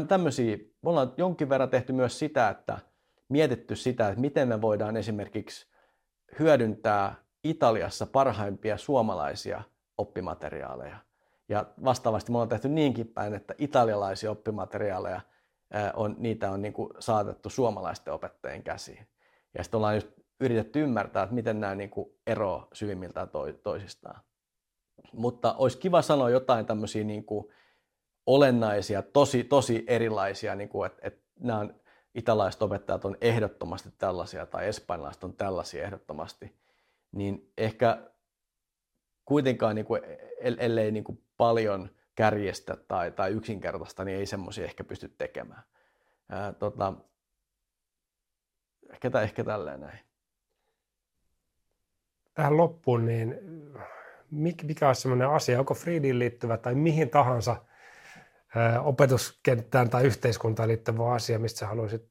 tämmöisiä, 0.08 0.58
me 0.58 0.90
ollaan 0.90 1.14
jonkin 1.18 1.50
verran 1.50 1.70
tehty 1.70 1.94
myös 1.94 2.20
sitä, 2.20 2.50
että 2.50 2.80
mietitty 3.30 3.76
sitä, 3.76 4.08
että 4.08 4.22
miten 4.22 4.48
me 4.48 4.62
voidaan 4.62 4.98
esimerkiksi 4.98 5.68
hyödyntää 6.40 7.16
Italiassa 7.44 8.06
parhaimpia 8.06 8.78
suomalaisia 8.78 9.64
oppimateriaaleja. 9.98 10.98
Ja 11.50 11.66
vastaavasti 11.84 12.32
me 12.32 12.36
ollaan 12.36 12.50
tehty 12.50 12.70
niinkin 12.70 13.08
päin, 13.08 13.34
että 13.34 13.56
italialaisia 13.58 14.32
oppimateriaaleja 14.32 15.22
on, 15.94 16.16
niitä 16.20 16.52
on 16.52 16.62
niin 16.62 16.74
kuin 16.74 16.90
saatettu 17.00 17.50
suomalaisten 17.50 18.14
opettajien 18.14 18.64
käsiin. 18.64 19.08
Ja 19.58 19.64
sitten 19.64 19.78
ollaan 19.78 19.96
just 19.96 20.08
yritetty 20.42 20.82
ymmärtää, 20.82 21.24
että 21.24 21.36
miten 21.36 21.60
nämä 21.60 21.76
niin 21.76 21.92
eroavat 22.28 22.68
syvimmiltään 22.74 23.30
toisistaan. 23.64 24.22
Mutta 25.14 25.54
olisi 25.54 25.78
kiva 25.78 26.02
sanoa 26.02 26.30
jotain 26.30 26.66
tämmöisiä 26.66 27.04
niin 27.04 27.26
kuin 27.26 27.46
olennaisia, 28.26 29.02
tosi, 29.02 29.44
tosi 29.44 29.84
erilaisia, 29.88 30.56
niin 30.56 30.70
kuin, 30.70 30.88
että, 30.88 31.08
että 31.08 31.22
nämä 31.40 31.68
italaiset 32.16 32.62
opettajat 32.62 33.06
on 33.06 33.18
ehdottomasti 33.22 33.90
tällaisia 33.98 34.46
tai 34.46 34.68
espanjalaiset 34.68 35.24
on 35.24 35.34
tällaisia 35.34 35.84
ehdottomasti, 35.84 36.56
niin 37.12 37.54
ehkä 37.58 38.12
kuitenkaan, 39.26 39.76
niin 39.76 39.86
kuin, 39.86 40.02
ellei 40.60 40.92
niin 40.92 41.04
kuin 41.04 41.24
paljon– 41.38 41.90
kärjestä 42.16 42.78
tai, 42.88 43.12
tai 43.12 43.32
yksinkertaista, 43.32 44.06
niin 44.06 44.18
ei 44.18 44.26
semmoisia 44.26 44.66
ehkä 44.66 44.84
pysty 44.84 45.10
tekemään. 45.10 45.64
Ää, 46.30 46.54
tota, 46.54 46.94
ehkä, 48.94 49.22
ehkä 49.22 49.44
tälleen 49.44 49.80
näin. 49.80 50.00
Tähän 52.34 52.58
loppuun, 52.58 53.06
niin 53.06 53.36
mikä 54.64 54.90
on 54.90 54.96
semmoinen 54.96 55.30
asia, 55.30 55.56
joko 55.56 55.74
Friediin 55.74 56.20
liittyvä 56.20 56.58
tai 56.58 56.76
mihin 56.76 57.10
tahansa 57.10 57.56
ää, 58.56 58.82
opetuskenttään 58.82 59.90
tai 59.90 60.04
yhteiskuntaan 60.04 60.70
liittyvä 60.70 61.14
asia, 61.14 61.40
mistä 61.40 61.68
haluaisit 61.68 62.10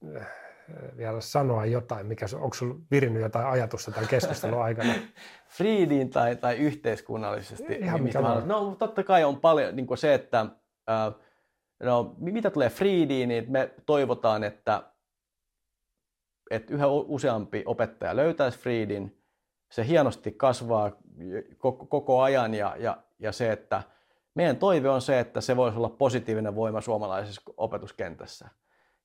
vielä 0.97 1.21
sanoa 1.21 1.67
jotain? 1.67 2.07
Mikä, 2.07 2.27
onko 2.35 2.55
sinulla 2.55 2.81
virinnyt 2.91 3.23
jotain 3.23 3.47
ajatusta 3.47 3.91
tämän 3.91 4.09
keskustelun 4.09 4.63
aikana? 4.63 4.95
Friidiin 5.57 6.11
tai, 6.11 6.37
tai 6.37 6.57
yhteiskunnallisesti? 6.57 7.75
Ihan 7.75 8.03
mikä 8.03 8.21
mä, 8.21 8.43
no 8.47 8.77
totta 8.79 9.05
kai 9.05 9.25
on 9.25 9.41
paljon 9.41 9.77
niin 9.77 9.99
se, 9.99 10.15
että 10.15 10.47
no, 11.83 12.15
mitä 12.19 12.51
tulee 12.51 12.69
Friidiin, 12.71 13.29
niin 13.29 13.53
me 13.53 13.71
toivotaan, 13.87 14.45
että, 14.45 14.83
että 16.51 16.75
yhä 16.75 16.87
useampi 16.87 17.63
opettaja 17.67 18.17
löytäisi 18.17 18.59
Friidin. 18.59 19.20
Se 19.71 19.87
hienosti 19.87 20.33
kasvaa 20.33 20.93
koko, 21.59 21.87
koko 21.87 22.23
ajan 22.23 22.55
ja, 22.55 22.77
ja, 22.79 22.97
ja 23.19 23.33
se, 23.33 23.53
että 23.53 23.83
meidän 24.35 24.57
toive 24.57 24.89
on 24.89 25.03
se, 25.03 25.21
että 25.21 25.41
se 25.41 25.57
voisi 25.57 25.79
olla 25.79 25.89
positiivinen 25.89 26.55
voima 26.55 26.81
suomalaisessa 26.81 27.43
opetuskentässä 27.57 28.49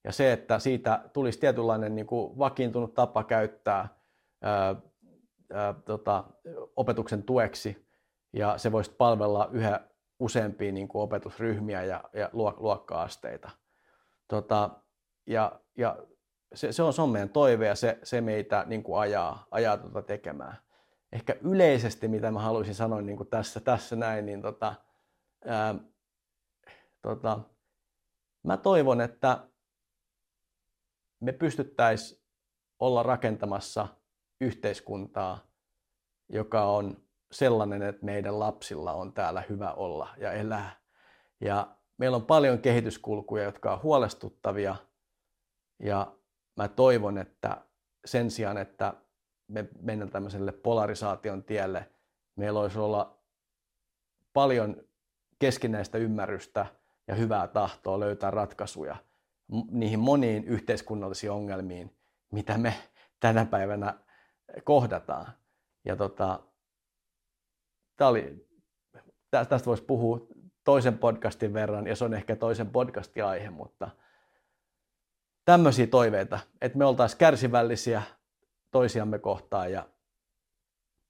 ja 0.04 0.12
se, 0.12 0.32
että 0.32 0.60
siitä 0.60 1.10
tulisi 1.14 1.40
tietynlainen 1.40 1.96
niin 1.96 2.08
kuin 2.08 2.38
vakiintunut 2.38 2.94
tapa 2.94 3.24
käyttää 3.24 3.88
ää, 4.42 4.76
ää, 5.54 5.74
tota, 5.74 6.24
opetuksen 6.76 7.24
tueksi 7.24 7.88
ja 8.34 8.58
se 8.58 8.72
voisi 8.72 8.92
palvella 8.92 9.50
yhä 9.52 9.80
useampia 10.20 10.72
niin 10.72 10.88
kuin 10.88 11.02
opetusryhmiä 11.02 11.84
ja, 11.84 12.04
ja 12.14 12.30
luokka-asteita. 12.58 13.50
Tota, 14.28 14.70
ja 15.28 15.60
ja 15.78 15.98
se, 16.54 16.72
se, 16.72 16.84
on, 16.84 16.94
se 16.94 17.02
on 17.02 17.10
meidän 17.10 17.30
toive 17.30 17.68
ja 17.68 17.76
se, 17.76 18.00
se 18.04 18.22
meitä 18.22 18.64
niin 18.68 18.84
kuin 18.84 19.00
ajaa, 19.00 19.48
ajaa 19.52 19.78
tuota 19.78 20.02
tekemään. 20.02 20.58
Ehkä 21.12 21.36
yleisesti, 21.42 22.08
mitä 22.08 22.32
mä 22.32 22.40
haluaisin 22.40 22.76
sanoa 22.76 23.02
niin 23.02 23.18
kuin 23.18 23.30
tässä, 23.30 23.60
tässä 23.60 23.96
näin, 23.96 24.26
niin 24.26 24.42
tota, 24.42 24.76
ää, 25.46 25.76
tota, 27.02 27.40
mä 28.44 28.58
toivon, 28.58 29.02
että 29.02 29.48
me 31.20 31.32
pystyttäisiin 31.32 32.22
olla 32.80 33.04
rakentamassa 33.04 33.88
yhteiskuntaa, 34.42 35.48
joka 36.30 36.66
on 36.66 36.98
sellainen, 37.32 37.82
että 37.82 38.06
meidän 38.06 38.40
lapsilla 38.40 38.94
on 38.94 39.14
täällä 39.14 39.44
hyvä 39.50 39.72
olla 39.72 40.10
ja 40.18 40.32
elää. 40.32 40.80
Ja 41.42 41.76
meillä 41.98 42.16
on 42.16 42.26
paljon 42.26 42.60
kehityskulkuja, 42.60 43.44
jotka 43.44 43.74
on 43.74 43.84
huolestuttavia. 43.84 44.76
Ja 45.80 46.16
mä 46.56 46.68
toivon, 46.68 47.18
että 47.18 47.62
sen 48.06 48.32
sijaan, 48.32 48.58
että 48.58 48.94
me 49.48 49.70
mennään 49.82 50.12
tämmöiselle 50.12 50.52
polarisaation 50.52 51.44
tielle, 51.44 51.90
meillä 52.36 52.60
olisi 52.60 52.80
olla 52.80 53.20
paljon 54.34 54.84
keskinäistä 55.40 55.98
ymmärrystä 55.98 56.66
ja 57.08 57.16
hyvää 57.16 57.48
tahtoa 57.48 58.00
löytää 58.00 58.32
ratkaisuja 58.32 58.96
niihin 59.72 60.00
moniin 60.00 60.44
yhteiskunnallisiin 60.44 61.32
ongelmiin, 61.32 61.98
mitä 62.32 62.58
me 62.58 62.74
tänä 63.20 63.46
päivänä 63.46 64.00
kohdataan. 64.64 65.26
Ja 65.86 65.96
tota, 65.96 66.40
tää 67.96 68.08
oli, 68.08 68.48
tästä 69.32 69.66
voisi 69.66 69.84
puhua 69.84 70.28
toisen 70.64 70.98
podcastin 70.98 71.54
verran, 71.54 71.88
ja 71.88 71.96
se 71.96 72.06
on 72.06 72.14
ehkä 72.14 72.36
toisen 72.36 72.70
podcastin 72.70 73.26
aihe, 73.26 73.50
mutta 73.50 73.90
tämmöisiä 75.46 75.88
toiveita, 75.88 76.40
että 76.62 76.78
me 76.78 76.86
oltaisiin 76.86 77.20
kärsivällisiä 77.20 78.02
toisiamme 78.72 79.20
kohtaan 79.20 79.72
ja 79.72 79.90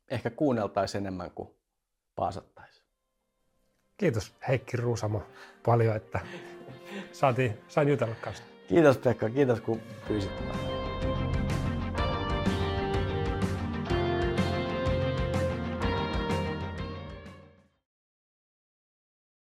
ehkä 0.07 0.29
kuunneltaisiin 0.29 1.03
enemmän 1.03 1.31
kuin 1.31 1.49
paasattaisiin. 2.15 2.85
Kiitos 3.97 4.33
Heikki 4.47 4.77
Ruusamo 4.77 5.23
paljon, 5.65 5.95
että 5.95 6.19
saatiin, 7.11 7.57
sain 7.67 7.87
jutella 7.87 8.15
kanssa. 8.21 8.43
Kiitos 8.67 8.97
Pekka, 8.97 9.29
kiitos 9.29 9.61
kun 9.61 9.81
pyysit 10.07 10.31